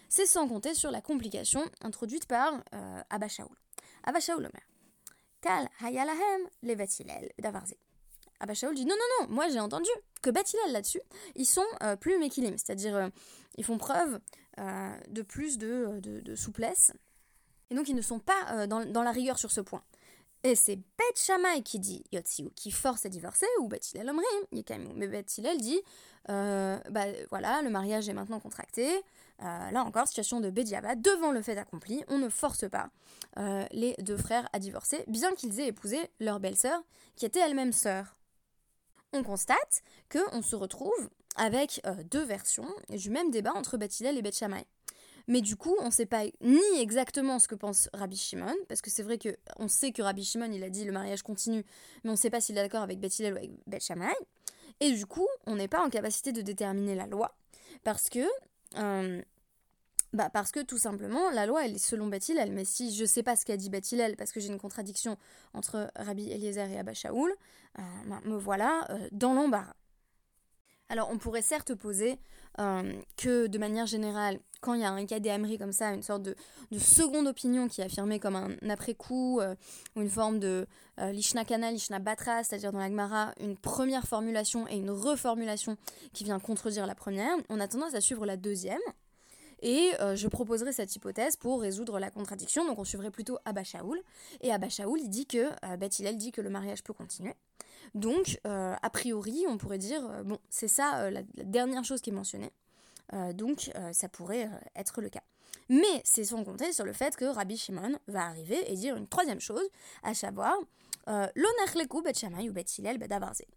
C'est 0.08 0.26
sans 0.26 0.48
compter 0.48 0.74
sur 0.74 0.92
la 0.92 1.02
complication 1.02 1.62
introduite 1.82 2.26
par 2.26 2.54
euh, 2.74 3.02
Abba 3.10 3.28
Shaul. 3.28 3.50
Abba 4.06 4.22
Shaul 4.22 4.38
Omer. 4.38 4.64
Kal 5.42 5.68
hayalahem 5.82 6.48
levatilel 6.64 7.30
davarze. 7.38 7.76
Abba 8.40 8.54
Shaul 8.54 8.76
dit 8.76 8.86
non, 8.86 8.96
non, 8.96 9.28
non, 9.28 9.34
moi 9.34 9.50
j'ai 9.50 9.60
entendu 9.60 9.90
que 10.22 10.30
Beth 10.30 10.54
là-dessus, 10.70 11.02
ils 11.36 11.46
sont 11.46 11.66
plus 12.00 12.18
mekilim, 12.18 12.58
c'est-à-dire 12.58 13.10
ils 13.58 13.64
font 13.64 13.78
preuve 13.78 14.20
de 14.58 15.22
plus 15.22 15.58
de, 15.58 16.36
souplesse. 16.36 16.92
Et 17.70 17.76
donc 17.76 17.90
ils 17.90 17.96
ne 17.96 18.02
sont 18.02 18.20
pas 18.20 18.68
dans, 18.68 19.04
la 19.04 19.12
rigueur 19.12 19.40
sur 19.40 19.52
ce 19.52 19.62
point. 19.62 19.84
Et 20.44 20.56
c'est 20.56 20.76
Beth 20.76 21.18
Shammai 21.18 21.64
qui 21.64 21.80
dit 21.80 22.04
Yotziu, 22.12 22.50
qui 22.56 22.72
force 22.72 23.06
à 23.06 23.10
divorcer, 23.10 23.48
ou 23.60 23.68
Beth 23.68 23.92
Hillel 23.92 24.10
Omrim, 24.10 24.94
mais 24.96 25.08
Beth 25.08 25.38
Hillel 25.38 25.58
dit 25.60 25.82
euh, 26.30 26.78
bah 26.90 27.06
voilà, 27.30 27.62
le 27.62 27.70
mariage 27.70 28.10
est 28.10 28.14
maintenant 28.14 28.40
contracté. 28.40 28.88
Euh, 29.44 29.72
là 29.72 29.84
encore, 29.84 30.08
situation 30.08 30.40
de 30.42 30.50
Bediaba, 30.50 30.96
devant 30.96 31.32
le 31.32 31.42
fait 31.42 31.58
accompli, 31.58 32.04
on 32.08 32.18
ne 32.18 32.28
force 32.28 32.68
pas 32.70 32.90
euh, 33.38 33.66
les 33.72 33.96
deux 34.00 34.18
frères 34.18 34.50
à 34.52 34.60
divorcer, 34.60 35.04
bien 35.08 35.34
qu'ils 35.36 35.60
aient 35.60 35.68
épousé 35.68 36.00
leur 36.20 36.40
belle-sœur, 36.40 36.82
qui 37.16 37.26
était 37.26 37.40
elle-même 37.40 37.72
sœur. 37.72 38.17
On 39.14 39.24
constate 39.24 39.82
qu'on 40.12 40.42
se 40.42 40.56
retrouve 40.56 41.10
avec 41.36 41.82
deux 42.12 42.24
versions 42.24 42.68
du 42.90 43.10
même 43.10 43.32
débat 43.32 43.54
entre 43.54 43.78
Beth 43.78 44.00
Hillel 44.00 44.18
et 44.18 44.22
Beth. 44.22 44.44
Mais 45.28 45.42
du 45.42 45.58
coup, 45.58 45.76
on 45.80 45.88
ne 45.88 45.92
sait 45.92 46.06
pas 46.06 46.24
ni 46.42 46.62
exactement 46.80 47.38
ce 47.38 47.48
que 47.48 47.56
pense 47.56 47.90
Rabbi 47.94 48.16
Shimon, 48.16 48.56
parce 48.70 48.82
que 48.82 48.90
c'est 48.90 49.04
vrai 49.04 49.18
que 49.18 49.38
on 49.58 49.68
sait 49.68 49.92
que 49.92 50.02
Rabbi 50.02 50.24
Shimon, 50.24 50.52
il 50.52 50.64
a 50.64 50.70
dit 50.70 50.86
le 50.86 50.94
mariage 50.94 51.22
continue, 51.22 51.66
mais 52.04 52.10
on 52.10 52.14
ne 52.14 52.18
sait 52.18 52.30
pas 52.30 52.40
s'il 52.40 52.58
est 52.58 52.62
d'accord 52.62 52.82
avec 52.82 53.00
Beth 53.00 53.20
Hillel 53.20 53.34
ou 53.34 53.38
avec 53.38 53.52
Beth 53.68 53.84
Shammai. 53.84 54.14
Et 54.80 54.92
du 54.92 55.06
coup, 55.06 55.28
on 55.46 55.56
n'est 55.56 55.68
pas 55.68 55.84
en 55.84 55.90
capacité 55.90 56.32
de 56.32 56.42
déterminer 56.42 56.96
la 56.96 57.08
loi, 57.08 57.36
parce 57.84 58.10
que... 58.10 58.26
Euh, 58.78 59.22
bah 60.14 60.30
parce 60.32 60.52
que 60.52 60.62
tout 60.62 60.78
simplement, 60.78 61.30
la 61.32 61.46
loi, 61.46 61.66
elle 61.66 61.76
est 61.76 61.86
selon 61.86 62.08
Beth 62.08 62.30
Hillel, 62.30 62.52
mais 62.52 62.66
si 62.66 62.96
je 62.96 63.06
sais 63.06 63.24
pas 63.24 63.36
ce 63.36 63.46
qu'a 63.46 63.58
dit 63.58 63.70
Beth 63.70 63.92
Hillel, 63.92 64.16
parce 64.16 64.32
que 64.32 64.40
j'ai 64.40 64.48
une 64.48 64.60
contradiction 64.60 65.18
entre 65.54 65.92
Rabbi 65.96 66.32
Eliezer 66.32 66.70
et 66.70 66.80
Abba 66.80 66.94
Shaoul, 66.94 67.32
euh, 67.80 67.82
bah, 68.08 68.22
me 68.26 68.36
voilà 68.36 68.88
euh, 68.90 69.08
dans 69.12 69.34
l'embarras. 69.34 69.76
Alors 70.90 71.10
on 71.12 71.18
pourrait 71.18 71.42
certes 71.42 71.76
poser 71.76 72.18
que 73.18 73.46
de 73.46 73.58
manière 73.60 73.86
générale, 73.86 74.40
quand 74.62 74.74
il 74.74 74.82
y 74.82 74.84
a 74.84 74.92
un 74.92 75.06
cas 75.06 75.20
des 75.20 75.58
comme 75.58 75.72
ça, 75.72 75.94
une 75.94 76.04
sorte 76.04 76.24
de, 76.24 76.36
seconde 76.78 77.28
opinion 77.28 77.68
qui 77.68 77.82
est 77.82 77.86
affirmée 77.86 78.20
comme 78.20 78.36
un 78.36 78.70
après-coup, 78.70 79.40
euh, 79.40 79.56
ou 79.96 80.02
une 80.02 80.10
forme 80.10 80.40
de 80.40 80.68
euh, 81.00 81.12
lishna 81.12 81.46
kana, 81.46 81.72
lishna 81.72 82.00
batra, 82.00 82.44
c'est-à-dire 82.44 82.72
dans 82.72 82.80
la 82.80 82.90
Gemara, 82.90 83.34
une 83.40 83.58
première 83.58 84.08
formulation 84.08 84.68
et 84.68 84.78
une 84.78 84.92
reformulation 84.92 85.78
qui 86.14 86.24
vient 86.24 86.40
contredire 86.40 86.88
la 86.88 86.96
première, 86.96 87.36
on 87.50 87.60
a 87.60 87.68
tendance 87.68 87.94
à 87.94 88.02
suivre 88.02 88.26
la 88.26 88.38
deuxième. 88.38 88.82
Et 89.62 89.92
euh, 90.00 90.16
je 90.16 90.28
proposerai 90.28 90.72
cette 90.72 90.96
hypothèse 90.96 91.36
pour 91.36 91.62
résoudre 91.62 92.00
la 92.00 92.12
contradiction. 92.12 92.66
Donc 92.66 92.80
on 92.80 92.84
suivrait 92.84 93.12
plutôt 93.12 93.40
Abba 93.46 93.64
Shaoul. 93.64 94.02
Et 94.42 94.52
Abba 94.52 94.70
Shaoul, 94.70 95.00
il 95.02 95.10
dit 95.10 95.26
que, 95.26 95.50
euh, 95.66 95.78
Beth 95.78 96.02
dit 96.16 96.32
que 96.32 96.42
le 96.42 96.50
mariage 96.50 96.84
peut 96.84 96.94
continuer. 96.94 97.34
Donc, 97.96 98.40
a 98.44 98.90
priori, 98.90 99.46
on 99.48 99.58
pourrait 99.58 99.78
dire, 99.78 100.02
bon, 100.26 100.38
c'est 100.50 100.68
ça 100.68 101.10
la, 101.10 101.22
dernière 101.36 101.86
chose 101.86 102.02
qui 102.02 102.10
est 102.10 102.14
mentionnée. 102.14 102.52
Euh, 103.14 103.34
donc 103.34 103.72
euh, 103.76 103.94
ça 103.94 104.10
pourrait 104.10 104.46
euh, 104.46 104.58
être 104.76 105.02
le 105.02 105.10
cas. 105.10 105.24
Mais 105.70 106.02
c'est 106.04 106.26
sans 106.26 106.44
compter 106.44 106.74
sur 106.74 106.86
le 106.86 106.94
fait 106.94 107.16
que 107.16 107.26
Rabbi 107.26 107.58
Shimon 107.58 107.98
va 108.08 108.26
arriver 108.26 108.72
et 108.72 108.76
dire 108.76 108.96
une 108.96 109.08
troisième 109.08 109.40
chose, 109.40 109.68
à 110.04 110.14
savoir 110.14 110.56
bet 111.06 111.24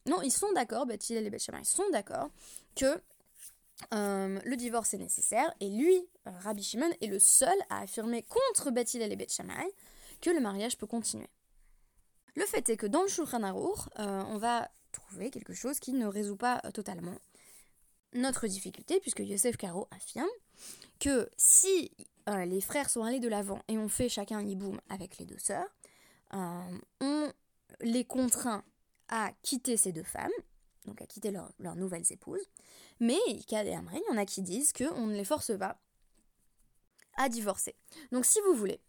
Non, 0.07 0.23
ils 0.23 0.30
sont 0.30 0.52
d'accord, 0.52 0.87
bet 0.87 0.99
et 1.11 1.30
bet 1.30 1.38
ils 1.38 1.64
sont 1.64 1.90
d'accord 1.90 2.30
que 2.76 3.00
le 3.93 4.55
divorce 4.57 4.95
est 4.95 4.99
nécessaire 4.99 5.53
et 5.61 5.69
lui, 5.69 6.07
Rabbi 6.27 6.63
Shimon, 6.63 6.91
est 7.01 7.07
le 7.07 7.19
seul 7.19 7.57
à 7.69 7.81
affirmer 7.81 8.23
contre 8.23 8.71
bet 8.71 8.85
et 8.95 9.17
bet 9.17 9.27
que 10.21 10.31
le 10.31 10.41
mariage 10.41 10.77
peut 10.79 10.87
continuer. 10.87 11.29
Le 12.37 12.45
fait 12.47 12.69
est 12.69 12.77
que 12.77 12.87
dans 12.87 13.03
le 13.03 13.09
Shulchan 13.09 13.43
Aruch, 13.43 13.89
on 13.97 14.39
va 14.39 14.71
trouver 14.93 15.31
quelque 15.31 15.55
chose 15.55 15.79
qui 15.81 15.93
ne 15.93 16.07
résout 16.07 16.37
pas 16.37 16.61
totalement 16.73 17.17
notre 18.15 18.47
difficulté, 18.47 19.01
puisque 19.01 19.21
Yosef 19.21 19.57
Caro 19.57 19.89
affirme 19.91 20.29
que 20.99 21.29
si 21.37 21.91
euh, 22.29 22.45
les 22.45 22.61
frères 22.61 22.91
sont 22.91 23.05
allés 23.05 23.21
de 23.21 23.29
l'avant 23.29 23.61
et 23.69 23.79
ont 23.79 23.89
fait 23.89 24.09
chacun 24.09 24.39
un 24.39 24.47
hiboum 24.47 24.81
avec 24.89 25.19
les 25.19 25.27
deux 25.27 25.39
sœurs, 25.39 25.69
euh, 26.35 26.79
on 27.01 27.33
les 27.81 28.05
contraint 28.05 28.65
à 29.09 29.33
quitter 29.43 29.77
ces 29.77 29.93
deux 29.93 30.03
femmes, 30.03 30.31
donc 30.87 31.01
à 31.03 31.07
quitter 31.07 31.31
leurs 31.31 31.77
nouvelles 31.77 32.11
épouses, 32.11 32.49
mais 33.01 33.19
il 33.27 33.45
y 33.49 34.13
en 34.13 34.17
a 34.17 34.27
qui 34.27 34.43
disent 34.43 34.73
qu'on 34.73 35.07
ne 35.07 35.15
les 35.15 35.25
force 35.25 35.57
pas 35.59 35.79
à 37.17 37.29
divorcer. 37.29 37.75
Donc 38.13 38.25
si 38.25 38.39
vous 38.47 38.55
voulez, 38.55 38.81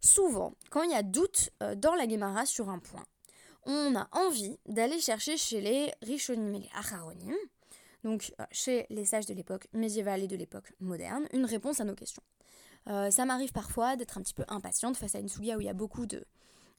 souvent, 0.00 0.54
quand 0.70 0.82
il 0.82 0.90
y 0.90 0.94
a 0.94 1.02
doute 1.02 1.50
euh, 1.62 1.74
dans 1.74 1.94
la 1.94 2.08
Gemara 2.08 2.46
sur 2.46 2.68
un 2.68 2.78
point, 2.78 3.04
on 3.64 3.94
a 3.96 4.08
envie 4.12 4.58
d'aller 4.66 5.00
chercher 5.00 5.36
chez 5.36 5.60
les 5.60 5.92
Rishonim 6.02 6.54
et 6.54 6.60
les 6.60 6.70
Acharonim, 6.74 7.34
donc 8.04 8.34
euh, 8.40 8.44
chez 8.50 8.86
les 8.90 9.04
sages 9.04 9.26
de 9.26 9.34
l'époque 9.34 9.68
médiévale 9.72 10.22
et 10.22 10.28
de 10.28 10.36
l'époque 10.36 10.72
moderne, 10.80 11.26
une 11.32 11.44
réponse 11.44 11.80
à 11.80 11.84
nos 11.84 11.94
questions. 11.94 12.22
Euh, 12.88 13.10
ça 13.10 13.24
m'arrive 13.24 13.52
parfois 13.52 13.96
d'être 13.96 14.18
un 14.18 14.22
petit 14.22 14.34
peu 14.34 14.44
impatiente 14.48 14.96
face 14.96 15.14
à 15.14 15.20
une 15.20 15.28
soulia 15.28 15.56
où 15.56 15.60
il 15.60 15.66
y 15.66 15.70
a 15.70 15.74
beaucoup 15.74 16.06
de 16.06 16.24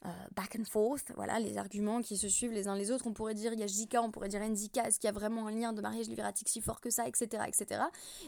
euh, 0.06 0.10
back 0.36 0.58
and 0.60 0.66
forth, 0.66 1.12
voilà, 1.16 1.40
les 1.40 1.58
arguments 1.58 2.02
qui 2.02 2.18
se 2.18 2.28
suivent 2.28 2.52
les 2.52 2.68
uns 2.68 2.76
les 2.76 2.92
autres. 2.92 3.08
On 3.08 3.14
pourrait 3.14 3.34
dire 3.34 3.54
il 3.54 3.60
y 3.60 3.64
a 3.64 3.68
Jika, 3.68 4.02
on 4.02 4.12
pourrait 4.12 4.28
dire 4.28 4.42
Nzika, 4.42 4.88
est-ce 4.88 5.00
qu'il 5.00 5.08
y 5.08 5.10
a 5.10 5.14
vraiment 5.14 5.48
un 5.48 5.52
lien 5.52 5.72
de 5.72 5.82
mariage 5.82 6.08
libératique 6.08 6.50
si 6.50 6.62
fort 6.62 6.82
que 6.82 6.90
ça, 6.90 7.08
etc., 7.08 7.44
etc. 7.48 7.82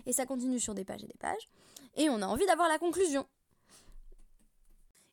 Et 0.06 0.14
ça 0.14 0.26
continue 0.26 0.60
sur 0.60 0.74
des 0.74 0.86
pages 0.86 1.04
et 1.04 1.08
des 1.08 1.18
pages. 1.20 1.50
Et 1.96 2.10
on 2.10 2.22
a 2.22 2.28
envie 2.28 2.46
d'avoir 2.46 2.70
la 2.70 2.78
conclusion. 2.78 3.26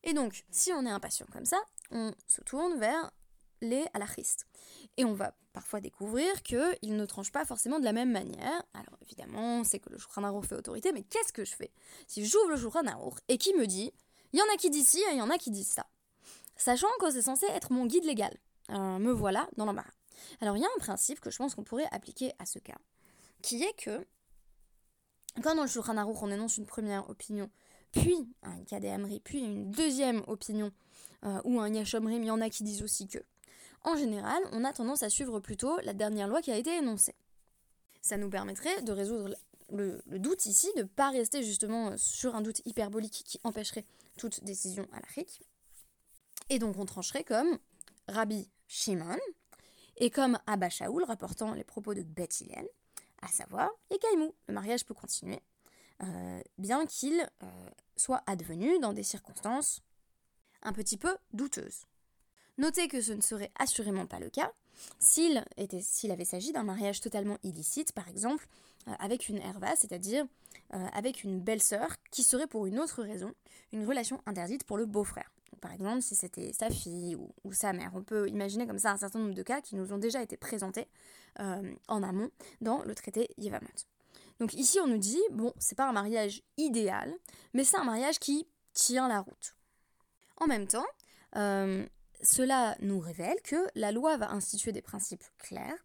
Et 0.05 0.15
donc, 0.15 0.45
si 0.51 0.73
on 0.73 0.85
est 0.87 0.91
impatient 0.91 1.27
comme 1.33 1.45
ça, 1.45 1.59
on 1.91 2.13
se 2.27 2.41
tourne 2.43 2.79
vers 2.79 3.11
les 3.61 3.85
alachistes. 3.95 4.47
Et 4.97 5.05
on 5.05 5.15
va 5.15 5.35
parfois 5.53 5.81
découvrir 5.81 6.43
qu'ils 6.43 6.97
ne 6.97 7.07
tranchent 7.07 7.33
pas 7.33 7.45
forcément 7.45 7.79
de 7.79 7.85
la 7.85 7.93
même 7.93 8.11
manière. 8.11 8.63
Alors 8.75 8.99
évidemment, 9.03 9.65
c'est 9.65 9.79
que 9.79 9.91
le 9.91 9.99
Shulchan 9.99 10.43
fait 10.43 10.57
autorité, 10.57 10.93
mais 10.93 11.03
qu'est-ce 11.03 11.33
que 11.33 11.45
je 11.45 11.55
fais? 11.55 11.73
Si 12.07 12.25
j'ouvre 12.25 12.51
le 12.51 12.57
Shulchan 12.57 12.83
et 13.29 13.39
qui 13.39 13.55
me 13.55 13.67
dit, 13.67 13.93
il 14.33 14.39
y 14.39 14.43
en 14.43 14.53
a 14.53 14.57
qui 14.57 14.71
disent 14.71 14.89
ci 14.89 14.99
et 14.99 15.13
il 15.13 15.19
y 15.19 15.23
en 15.23 15.31
a 15.31 15.39
qui 15.39 15.51
disent 15.51 15.69
ça. 15.69 15.87
Sachant 16.63 16.87
que 17.01 17.11
c'est 17.11 17.23
censé 17.23 17.45
être 17.47 17.73
mon 17.73 17.87
guide 17.87 18.05
légal. 18.05 18.39
Euh, 18.71 18.99
me 18.99 19.11
voilà 19.11 19.49
dans 19.57 19.65
l'embarras. 19.65 19.91
Alors 20.41 20.57
il 20.57 20.61
y 20.61 20.65
a 20.65 20.69
un 20.69 20.79
principe 20.79 21.19
que 21.19 21.29
je 21.29 21.37
pense 21.37 21.57
qu'on 21.57 21.65
pourrait 21.65 21.89
appliquer 21.91 22.33
à 22.39 22.47
ce 22.47 22.61
cas, 22.61 22.79
qui 23.43 23.65
est 23.65 23.73
que 23.77 24.07
quand 25.43 25.57
dans 25.57 25.63
le 25.63 25.69
Shulchan 25.69 25.97
on 25.97 26.31
énonce 26.31 26.59
une 26.59 26.67
première 26.67 27.11
opinion, 27.11 27.51
puis 27.91 28.33
un 28.45 28.63
Kadeh 28.63 28.97
puis 29.25 29.41
une 29.41 29.73
deuxième 29.73 30.23
opinion, 30.29 30.71
euh, 31.25 31.41
ou 31.43 31.59
un 31.59 31.69
Yashomrim, 31.69 32.23
il 32.23 32.29
y 32.29 32.31
en 32.31 32.41
a 32.41 32.49
qui 32.49 32.63
disent 32.63 32.85
aussi 32.85 33.09
que 33.09 33.19
en 33.83 33.97
général, 33.97 34.41
on 34.53 34.63
a 34.63 34.73
tendance 34.73 35.03
à 35.03 35.11
suivre 35.11 35.41
plutôt 35.41 35.81
la 35.81 35.95
dernière 35.95 36.29
loi 36.29 36.43
qui 36.43 36.53
a 36.53 36.57
été 36.57 36.77
énoncée. 36.77 37.17
Ça 38.03 38.17
nous 38.17 38.31
permettrait 38.31 38.83
de 38.83 38.93
résoudre 38.93 39.35
le, 39.73 40.01
doute 40.07 40.47
ici, 40.47 40.71
de 40.77 40.83
ne 40.83 40.87
pas 40.87 41.11
rester 41.11 41.43
justement 41.43 41.97
sur 41.97 42.37
un 42.37 42.41
doute 42.41 42.63
hyperbolique 42.67 43.25
qui 43.27 43.41
empêcherait 43.43 43.85
toute 44.17 44.45
décision 44.45 44.87
à 44.93 45.01
la 45.01 45.09
Et 46.49 46.59
donc 46.59 46.77
on 46.79 46.85
trancherait 46.85 47.25
comme 47.25 47.59
Rabbi 48.09 48.49
Shimon 48.67 49.19
et 49.97 50.11
comme 50.11 50.39
Abba 50.47 50.69
Shaoul 50.71 51.05
rapportant 51.05 51.55
les 51.55 51.65
propos 51.65 51.95
de 51.95 52.03
Beth 52.03 52.43
à 53.23 53.29
savoir 53.29 53.71
les 53.91 53.99
Kaimou. 53.99 54.35
Le 54.49 54.55
mariage 54.55 54.85
peut 54.85 54.95
continuer, 54.95 55.41
euh, 56.03 56.41
bien 56.59 56.87
qu'il 56.87 57.21
euh, 57.43 57.47
soit 57.97 58.23
advenu 58.27 58.79
dans 58.81 58.93
des 58.93 59.03
circonstances 59.03 59.81
un 60.63 60.73
petit 60.73 60.97
peu 60.97 61.17
douteuses. 61.33 61.87
Notez 62.59 62.89
que 62.89 63.01
ce 63.01 63.13
ne 63.13 63.21
serait 63.21 63.51
assurément 63.59 64.07
pas 64.07 64.19
le 64.19 64.29
cas 64.29 64.53
s'il, 64.99 65.45
avait 66.11 66.25
s'agi 66.25 66.53
d'un 66.53 66.65
mariage 66.65 67.01
totalement 67.01 67.39
illicite, 67.43 67.93
par 67.93 68.09
exemple, 68.09 68.49
euh, 68.89 68.93
avec 68.99 69.29
une 69.29 69.39
herva, 69.39 69.77
c'est-à-dire 69.77 70.27
avec 70.71 71.23
une 71.23 71.39
belle-sœur, 71.39 71.97
qui 72.11 72.23
serait 72.23 72.47
pour 72.47 72.65
une 72.65 72.81
autre 72.81 73.03
raison 73.03 73.35
une 73.73 73.87
relation 73.87 74.23
interdite 74.25 74.65
pour 74.65 74.79
le 74.79 74.87
beau-frère. 74.87 75.31
Par 75.61 75.73
exemple, 75.73 76.03
si 76.03 76.15
c'était 76.15 76.53
sa 76.53 76.71
fille 76.71 77.17
ou, 77.45 77.53
sa 77.53 77.73
mère. 77.73 77.93
On 77.95 78.03
peut 78.03 78.29
imaginer 78.29 78.67
comme 78.67 78.79
ça 78.79 78.93
un 78.93 78.97
certain 78.97 79.19
nombre 79.19 79.35
de 79.35 79.43
cas 79.43 79.61
qui 79.61 79.77
nous 79.77 79.93
ont 79.93 79.99
déjà 79.99 80.23
été 80.23 80.37
présentés 80.37 80.89
euh, 81.41 81.75
en 81.89 82.03
amont 82.03 82.31
dans 82.61 82.83
le 82.83 82.95
traité 82.95 83.29
Yevamot. 83.39 83.69
Donc 84.41 84.55
ici, 84.55 84.81
on 84.81 84.87
nous 84.87 84.99
dit, 84.99 85.21
bon, 85.31 85.53
c'est 85.59 85.77
pas 85.77 85.89
un 85.89 85.93
mariage 85.93 86.43
idéal, 86.57 87.15
mais 87.55 87.65
c'est 87.65 87.77
un 87.77 87.85
mariage 87.85 88.19
qui 88.19 88.47
tient 88.73 89.09
la 89.09 89.21
route. 89.21 89.55
En 90.39 90.47
même 90.47 90.67
temps, 90.67 90.87
cela 92.23 92.77
nous 92.81 92.99
révèle 92.99 93.41
que 93.43 93.69
la 93.75 93.93
loi 93.93 94.17
va 94.17 94.33
instituer 94.33 94.73
des 94.73 94.83
principes 94.83 95.25
clairs, 95.39 95.77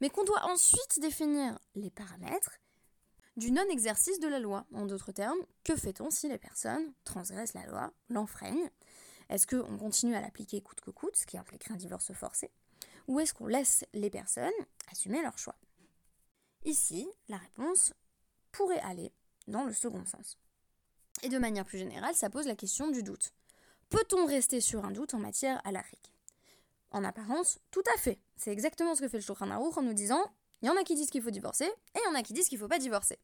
mais 0.00 0.10
qu'on 0.10 0.24
doit 0.24 0.44
ensuite 0.46 1.00
définir 1.00 1.58
les 1.74 1.90
paramètres 1.90 2.52
du 3.36 3.50
non-exercice 3.50 4.18
de 4.20 4.28
la 4.28 4.38
loi. 4.38 4.66
En 4.72 4.86
d'autres 4.86 5.12
termes, 5.12 5.38
que 5.64 5.76
fait-on 5.76 6.10
si 6.10 6.28
les 6.28 6.38
personnes 6.38 6.92
transgressent 7.04 7.54
la 7.54 7.66
loi, 7.66 7.92
l'enfreignent 8.08 8.70
Est-ce 9.28 9.46
qu'on 9.46 9.76
continue 9.76 10.14
à 10.14 10.20
l'appliquer 10.20 10.60
coûte 10.60 10.80
que 10.80 10.90
coûte, 10.90 11.16
ce 11.16 11.26
qui 11.26 11.38
impliquerait 11.38 11.74
un 11.74 11.78
divorce 11.78 12.12
forcé? 12.12 12.50
Ou 13.08 13.20
est-ce 13.20 13.34
qu'on 13.34 13.46
laisse 13.46 13.84
les 13.92 14.10
personnes 14.10 14.50
assumer 14.90 15.22
leur 15.22 15.38
choix? 15.38 15.56
Ici, 16.64 17.08
la 17.28 17.36
réponse 17.36 17.92
pourrait 18.52 18.80
aller 18.80 19.12
dans 19.46 19.64
le 19.64 19.72
second 19.72 20.04
sens. 20.04 20.38
Et 21.22 21.28
de 21.28 21.38
manière 21.38 21.64
plus 21.64 21.78
générale, 21.78 22.14
ça 22.14 22.30
pose 22.30 22.46
la 22.46 22.56
question 22.56 22.90
du 22.90 23.02
doute. 23.02 23.32
Peut-on 23.88 24.26
rester 24.26 24.60
sur 24.60 24.84
un 24.84 24.90
doute 24.90 25.14
en 25.14 25.18
matière 25.18 25.60
alarique 25.64 26.12
en 26.90 27.04
apparence, 27.04 27.58
tout 27.70 27.82
à 27.94 27.98
fait. 27.98 28.18
C'est 28.36 28.52
exactement 28.52 28.94
ce 28.94 29.02
que 29.02 29.08
fait 29.08 29.18
le 29.18 29.22
Shulchan 29.22 29.50
en 29.50 29.82
nous 29.82 29.92
disant 29.92 30.24
il 30.62 30.68
y 30.68 30.70
en 30.70 30.76
a 30.76 30.84
qui 30.84 30.94
disent 30.94 31.10
qu'il 31.10 31.22
faut 31.22 31.30
divorcer 31.30 31.66
et 31.66 31.98
il 31.98 32.08
y 32.08 32.10
en 32.10 32.14
a 32.14 32.22
qui 32.22 32.32
disent 32.32 32.48
qu'il 32.48 32.58
ne 32.58 32.62
faut 32.62 32.68
pas 32.68 32.78
divorcer. 32.78 33.18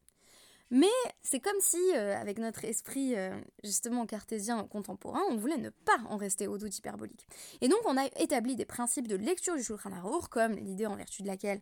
Mais 0.73 0.87
c'est 1.21 1.39
comme 1.39 1.59
si, 1.59 1.77
euh, 1.93 2.19
avec 2.19 2.39
notre 2.39 2.65
esprit 2.65 3.15
euh, 3.15 3.39
justement 3.63 4.07
cartésien 4.07 4.63
contemporain, 4.63 5.21
on 5.29 5.37
voulait 5.37 5.59
ne 5.59 5.69
pas 5.69 5.99
en 6.09 6.17
rester 6.17 6.47
au 6.47 6.57
doute 6.57 6.75
hyperbolique. 6.75 7.27
Et 7.61 7.67
donc 7.67 7.77
on 7.85 7.95
a 7.95 8.05
établi 8.19 8.55
des 8.55 8.65
principes 8.65 9.07
de 9.07 9.15
lecture 9.15 9.55
du 9.55 9.63
Shulchan 9.63 9.91
Aruch, 9.91 10.29
comme 10.29 10.53
l'idée 10.55 10.87
en 10.87 10.95
vertu 10.95 11.21
de 11.21 11.27
laquelle 11.27 11.61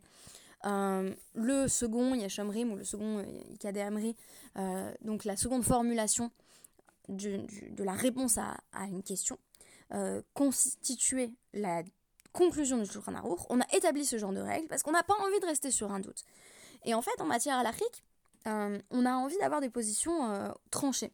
euh, 0.64 1.14
le 1.34 1.68
second 1.68 2.16
Yashomrim 2.16 2.72
ou 2.72 2.78
le 2.78 2.86
second 2.86 3.26
Ikadéamri, 3.50 4.16
donc 5.02 5.26
la 5.26 5.36
seconde 5.36 5.66
formulation 5.66 6.32
de 7.10 7.84
la 7.84 7.94
réponse 7.94 8.38
à, 8.38 8.56
une 8.88 9.04
question, 9.04 9.38
constituait 10.34 11.34
la 11.54 11.84
conclusion 12.32 12.78
du 12.78 12.90
Shulchan 12.90 13.16
Aruch. 13.16 13.42
On 13.50 13.60
a 13.60 13.66
établi 13.74 14.06
ce 14.06 14.18
genre 14.18 14.32
de 14.32 14.40
règles 14.40 14.70
parce 14.70 14.84
qu'on 14.84 14.94
n'a 14.94 15.04
pas 15.04 15.16
envie 15.16 15.40
de 15.42 15.46
rester 15.48 15.70
sur 15.70 15.92
un 15.92 16.00
doute. 16.00 16.24
Et 16.86 16.94
en 16.94 17.02
fait, 17.02 17.20
en 17.20 17.26
matière 17.26 17.58
halachique, 17.58 18.04
euh, 18.48 18.80
on 18.90 19.06
a 19.06 19.14
envie 19.14 19.38
d'avoir 19.38 19.62
des 19.62 19.70
positions 19.70 20.32
euh, 20.32 20.50
tranchées. 20.70 21.14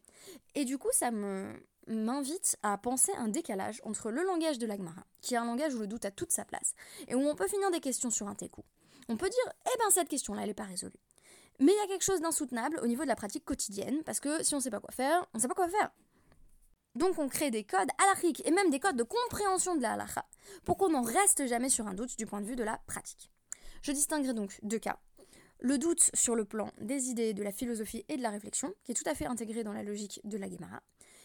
Et 0.54 0.64
du 0.64 0.78
coup, 0.78 0.88
ça 0.92 1.10
me 1.10 1.52
m'invite 1.88 2.56
à 2.62 2.76
penser 2.76 3.12
un 3.16 3.28
décalage 3.28 3.80
entre 3.84 4.10
le 4.10 4.22
langage 4.22 4.58
de 4.58 4.66
l'Agmara, 4.66 5.06
qui 5.22 5.34
est 5.34 5.38
un 5.38 5.46
langage 5.46 5.74
où 5.74 5.78
le 5.78 5.86
doute 5.86 6.04
a 6.04 6.10
toute 6.10 6.30
sa 6.30 6.44
place, 6.44 6.74
et 7.06 7.14
où 7.14 7.20
on 7.20 7.34
peut 7.34 7.48
finir 7.48 7.70
des 7.70 7.80
questions 7.80 8.10
sur 8.10 8.28
un 8.28 8.34
técou. 8.34 8.62
On 9.08 9.16
peut 9.16 9.28
dire, 9.28 9.52
eh 9.64 9.78
ben 9.78 9.90
cette 9.90 10.08
question-là, 10.08 10.42
elle 10.42 10.48
n'est 10.48 10.54
pas 10.54 10.64
résolue. 10.64 11.00
Mais 11.60 11.72
il 11.72 11.76
y 11.76 11.84
a 11.84 11.86
quelque 11.86 12.04
chose 12.04 12.20
d'insoutenable 12.20 12.78
au 12.82 12.86
niveau 12.86 13.04
de 13.04 13.08
la 13.08 13.16
pratique 13.16 13.44
quotidienne, 13.44 14.02
parce 14.04 14.20
que 14.20 14.44
si 14.44 14.54
on 14.54 14.58
ne 14.58 14.62
sait 14.62 14.70
pas 14.70 14.80
quoi 14.80 14.92
faire, 14.92 15.26
on 15.32 15.38
ne 15.38 15.42
sait 15.42 15.48
pas 15.48 15.54
quoi 15.54 15.68
faire. 15.68 15.90
Donc 16.94 17.18
on 17.18 17.28
crée 17.28 17.50
des 17.50 17.64
codes 17.64 17.88
halachiques 17.98 18.46
et 18.46 18.50
même 18.50 18.70
des 18.70 18.80
codes 18.80 18.96
de 18.96 19.02
compréhension 19.02 19.76
de 19.76 19.82
la 19.82 19.96
pour 20.64 20.76
qu'on 20.76 20.90
n'en 20.90 21.02
reste 21.02 21.46
jamais 21.46 21.68
sur 21.68 21.86
un 21.86 21.94
doute 21.94 22.18
du 22.18 22.26
point 22.26 22.40
de 22.40 22.46
vue 22.46 22.56
de 22.56 22.64
la 22.64 22.78
pratique. 22.86 23.30
Je 23.82 23.92
distinguerai 23.92 24.34
donc 24.34 24.58
deux 24.62 24.78
cas 24.78 24.98
le 25.60 25.78
doute 25.78 26.10
sur 26.14 26.34
le 26.34 26.44
plan 26.44 26.70
des 26.80 27.08
idées, 27.08 27.34
de 27.34 27.42
la 27.42 27.52
philosophie 27.52 28.04
et 28.08 28.16
de 28.16 28.22
la 28.22 28.30
réflexion, 28.30 28.72
qui 28.84 28.92
est 28.92 28.94
tout 28.94 29.08
à 29.08 29.14
fait 29.14 29.26
intégré 29.26 29.64
dans 29.64 29.72
la 29.72 29.82
logique 29.82 30.20
de 30.24 30.38
la 30.38 30.48
Guémara, 30.48 30.82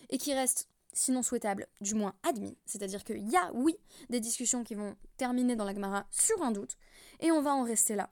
et 0.10 0.18
qui 0.18 0.34
reste, 0.34 0.68
sinon 0.94 1.24
souhaitable, 1.24 1.68
du 1.82 1.96
moins 1.96 2.16
admis. 2.24 2.58
C'est-à-dire 2.66 3.04
qu'il 3.04 3.30
y 3.30 3.36
a, 3.36 3.52
oui, 3.54 3.78
des 4.10 4.20
discussions 4.20 4.64
qui 4.64 4.76
vont 4.76 4.96
terminer 5.18 5.56
dans 5.56 5.66
la 5.66 5.74
Gemara 5.74 6.06
sur 6.12 6.42
un 6.42 6.52
doute, 6.52 6.78
et 7.20 7.32
on 7.32 7.42
va 7.42 7.54
en 7.54 7.64
rester 7.64 7.96
là. 7.96 8.10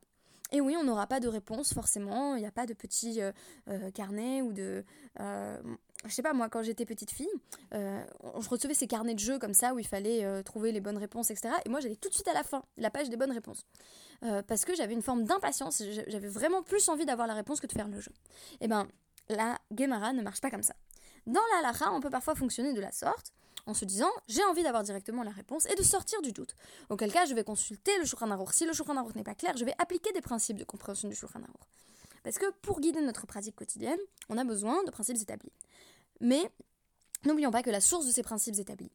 Et 0.52 0.60
oui, 0.60 0.76
on 0.78 0.84
n'aura 0.84 1.08
pas 1.08 1.22
de 1.22 1.30
réponse 1.30 1.74
forcément, 1.74 2.36
il 2.36 2.42
n'y 2.42 2.48
a 2.48 2.52
pas 2.52 2.66
de 2.66 2.74
petit 2.74 3.22
euh, 3.22 3.32
euh, 3.70 3.90
carnet 3.92 4.42
ou 4.42 4.52
de... 4.52 4.84
Euh, 5.20 5.62
je 6.06 6.14
sais 6.14 6.22
pas, 6.22 6.34
moi, 6.34 6.50
quand 6.50 6.64
j'étais 6.64 6.86
petite 6.86 7.12
fille, 7.12 7.32
je 7.72 8.50
recevais 8.50 8.74
ces 8.74 8.88
carnets 8.88 9.14
de 9.14 9.20
jeux 9.20 9.40
comme 9.40 9.54
ça 9.54 9.74
où 9.74 9.80
il 9.80 9.88
fallait 9.88 10.44
trouver 10.44 10.72
les 10.72 10.82
bonnes 10.82 10.98
réponses, 10.98 11.32
etc. 11.32 11.54
Et 11.66 11.70
moi, 11.70 11.80
j'allais 11.80 11.96
tout 11.96 12.10
de 12.10 12.14
suite 12.14 12.28
à 12.28 12.34
la 12.34 12.44
fin, 12.44 12.64
la 12.78 12.90
page 12.90 13.10
des 13.10 13.18
bonnes 13.18 13.32
réponses. 13.32 13.66
parce 14.48 14.66
que 14.66 14.76
j'avais 14.76 14.94
une 14.94 15.02
forme 15.02 15.24
d'impatience, 15.24 15.84
j'avais 16.08 16.28
vraiment 16.28 16.64
plus 16.64 16.90
envie 16.90 17.06
d'avoir 17.06 17.28
la 17.28 17.34
réponse 17.34 17.60
que 17.60 17.68
de 17.68 17.72
faire 17.72 17.88
le 17.88 18.00
jeu. 18.00 18.12
Et 18.54 18.66
eh 18.66 18.68
ben, 18.68 18.88
la 19.30 19.58
Gemara 19.78 20.14
ne 20.14 20.22
marche 20.22 20.42
pas 20.42 20.50
comme 20.50 20.64
ça. 20.64 20.76
Dans 21.28 21.42
la 21.56 21.62
Lara, 21.62 21.94
on 21.94 22.00
peut 22.00 22.10
parfois 22.10 22.36
fonctionner 22.36 22.74
de 22.74 22.82
la 22.82 22.92
sorte 22.92 23.32
en 23.68 23.74
se 23.74 23.86
disant 23.86 24.10
j'ai 24.28 24.44
envie 24.46 24.64
d'avoir 24.64 24.84
directement 24.84 25.24
la 25.24 25.32
réponse 25.32 25.66
et 25.68 25.76
de 25.76 25.84
sortir 25.84 26.22
du 26.22 26.32
doute. 26.32 26.56
Auquel 26.90 27.12
cas, 27.12 27.26
je 27.26 27.34
vais 27.34 27.44
consulter 27.44 27.92
le 28.00 28.06
Shulchan 28.06 28.32
Aruch. 28.32 28.54
Si 28.54 28.66
le 28.66 28.74
Shulchan 28.74 28.98
Aruch 28.98 29.16
n'est 29.16 29.24
pas 29.24 29.36
clair, 29.36 29.56
je 29.56 29.66
vais 29.66 29.76
appliquer 29.78 30.12
des 30.14 30.22
principes 30.22 30.58
de 30.58 30.64
compréhension 30.64 31.08
du 31.08 31.16
Shulchan 31.16 31.40
Aruch. 31.44 31.62
Parce 32.24 32.38
que 32.38 32.50
pour 32.62 32.80
guider 32.80 33.02
notre 33.02 33.26
pratique 33.26 33.56
quotidienne, 33.56 34.00
on 34.30 34.38
a 34.38 34.44
besoin 34.44 34.84
de 34.84 34.92
principes 34.92 35.18
établis. 35.18 35.52
Mais 36.22 36.50
n'oublions 37.26 37.52
pas 37.52 37.64
que 37.64 37.70
la 37.70 37.82
source 37.82 38.06
de 38.06 38.12
ces 38.12 38.24
principes 38.24 38.60
établis 38.60 38.92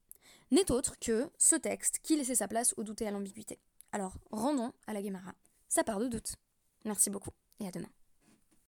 n'est 0.50 0.71
autre 0.71 0.99
que 0.99 1.28
ce 1.38 1.56
texte 1.56 1.99
qui 2.02 2.16
laissait 2.16 2.37
sa 2.37 2.49
place 2.49 2.73
au 2.76 2.85
doute 2.85 3.02
et 3.02 3.09
à 3.09 3.11
l'ambiguïté. 3.11 3.59
Alors, 3.92 4.16
rendons 4.30 4.73
à 4.87 4.92
la 4.92 5.02
Gemara 5.02 5.35
sa 5.68 5.85
part 5.85 5.99
de 5.99 6.09
doute. 6.09 6.37
Merci 6.85 7.11
beaucoup 7.11 7.33
et 7.61 7.66
à 7.66 7.71
demain. 7.71 7.90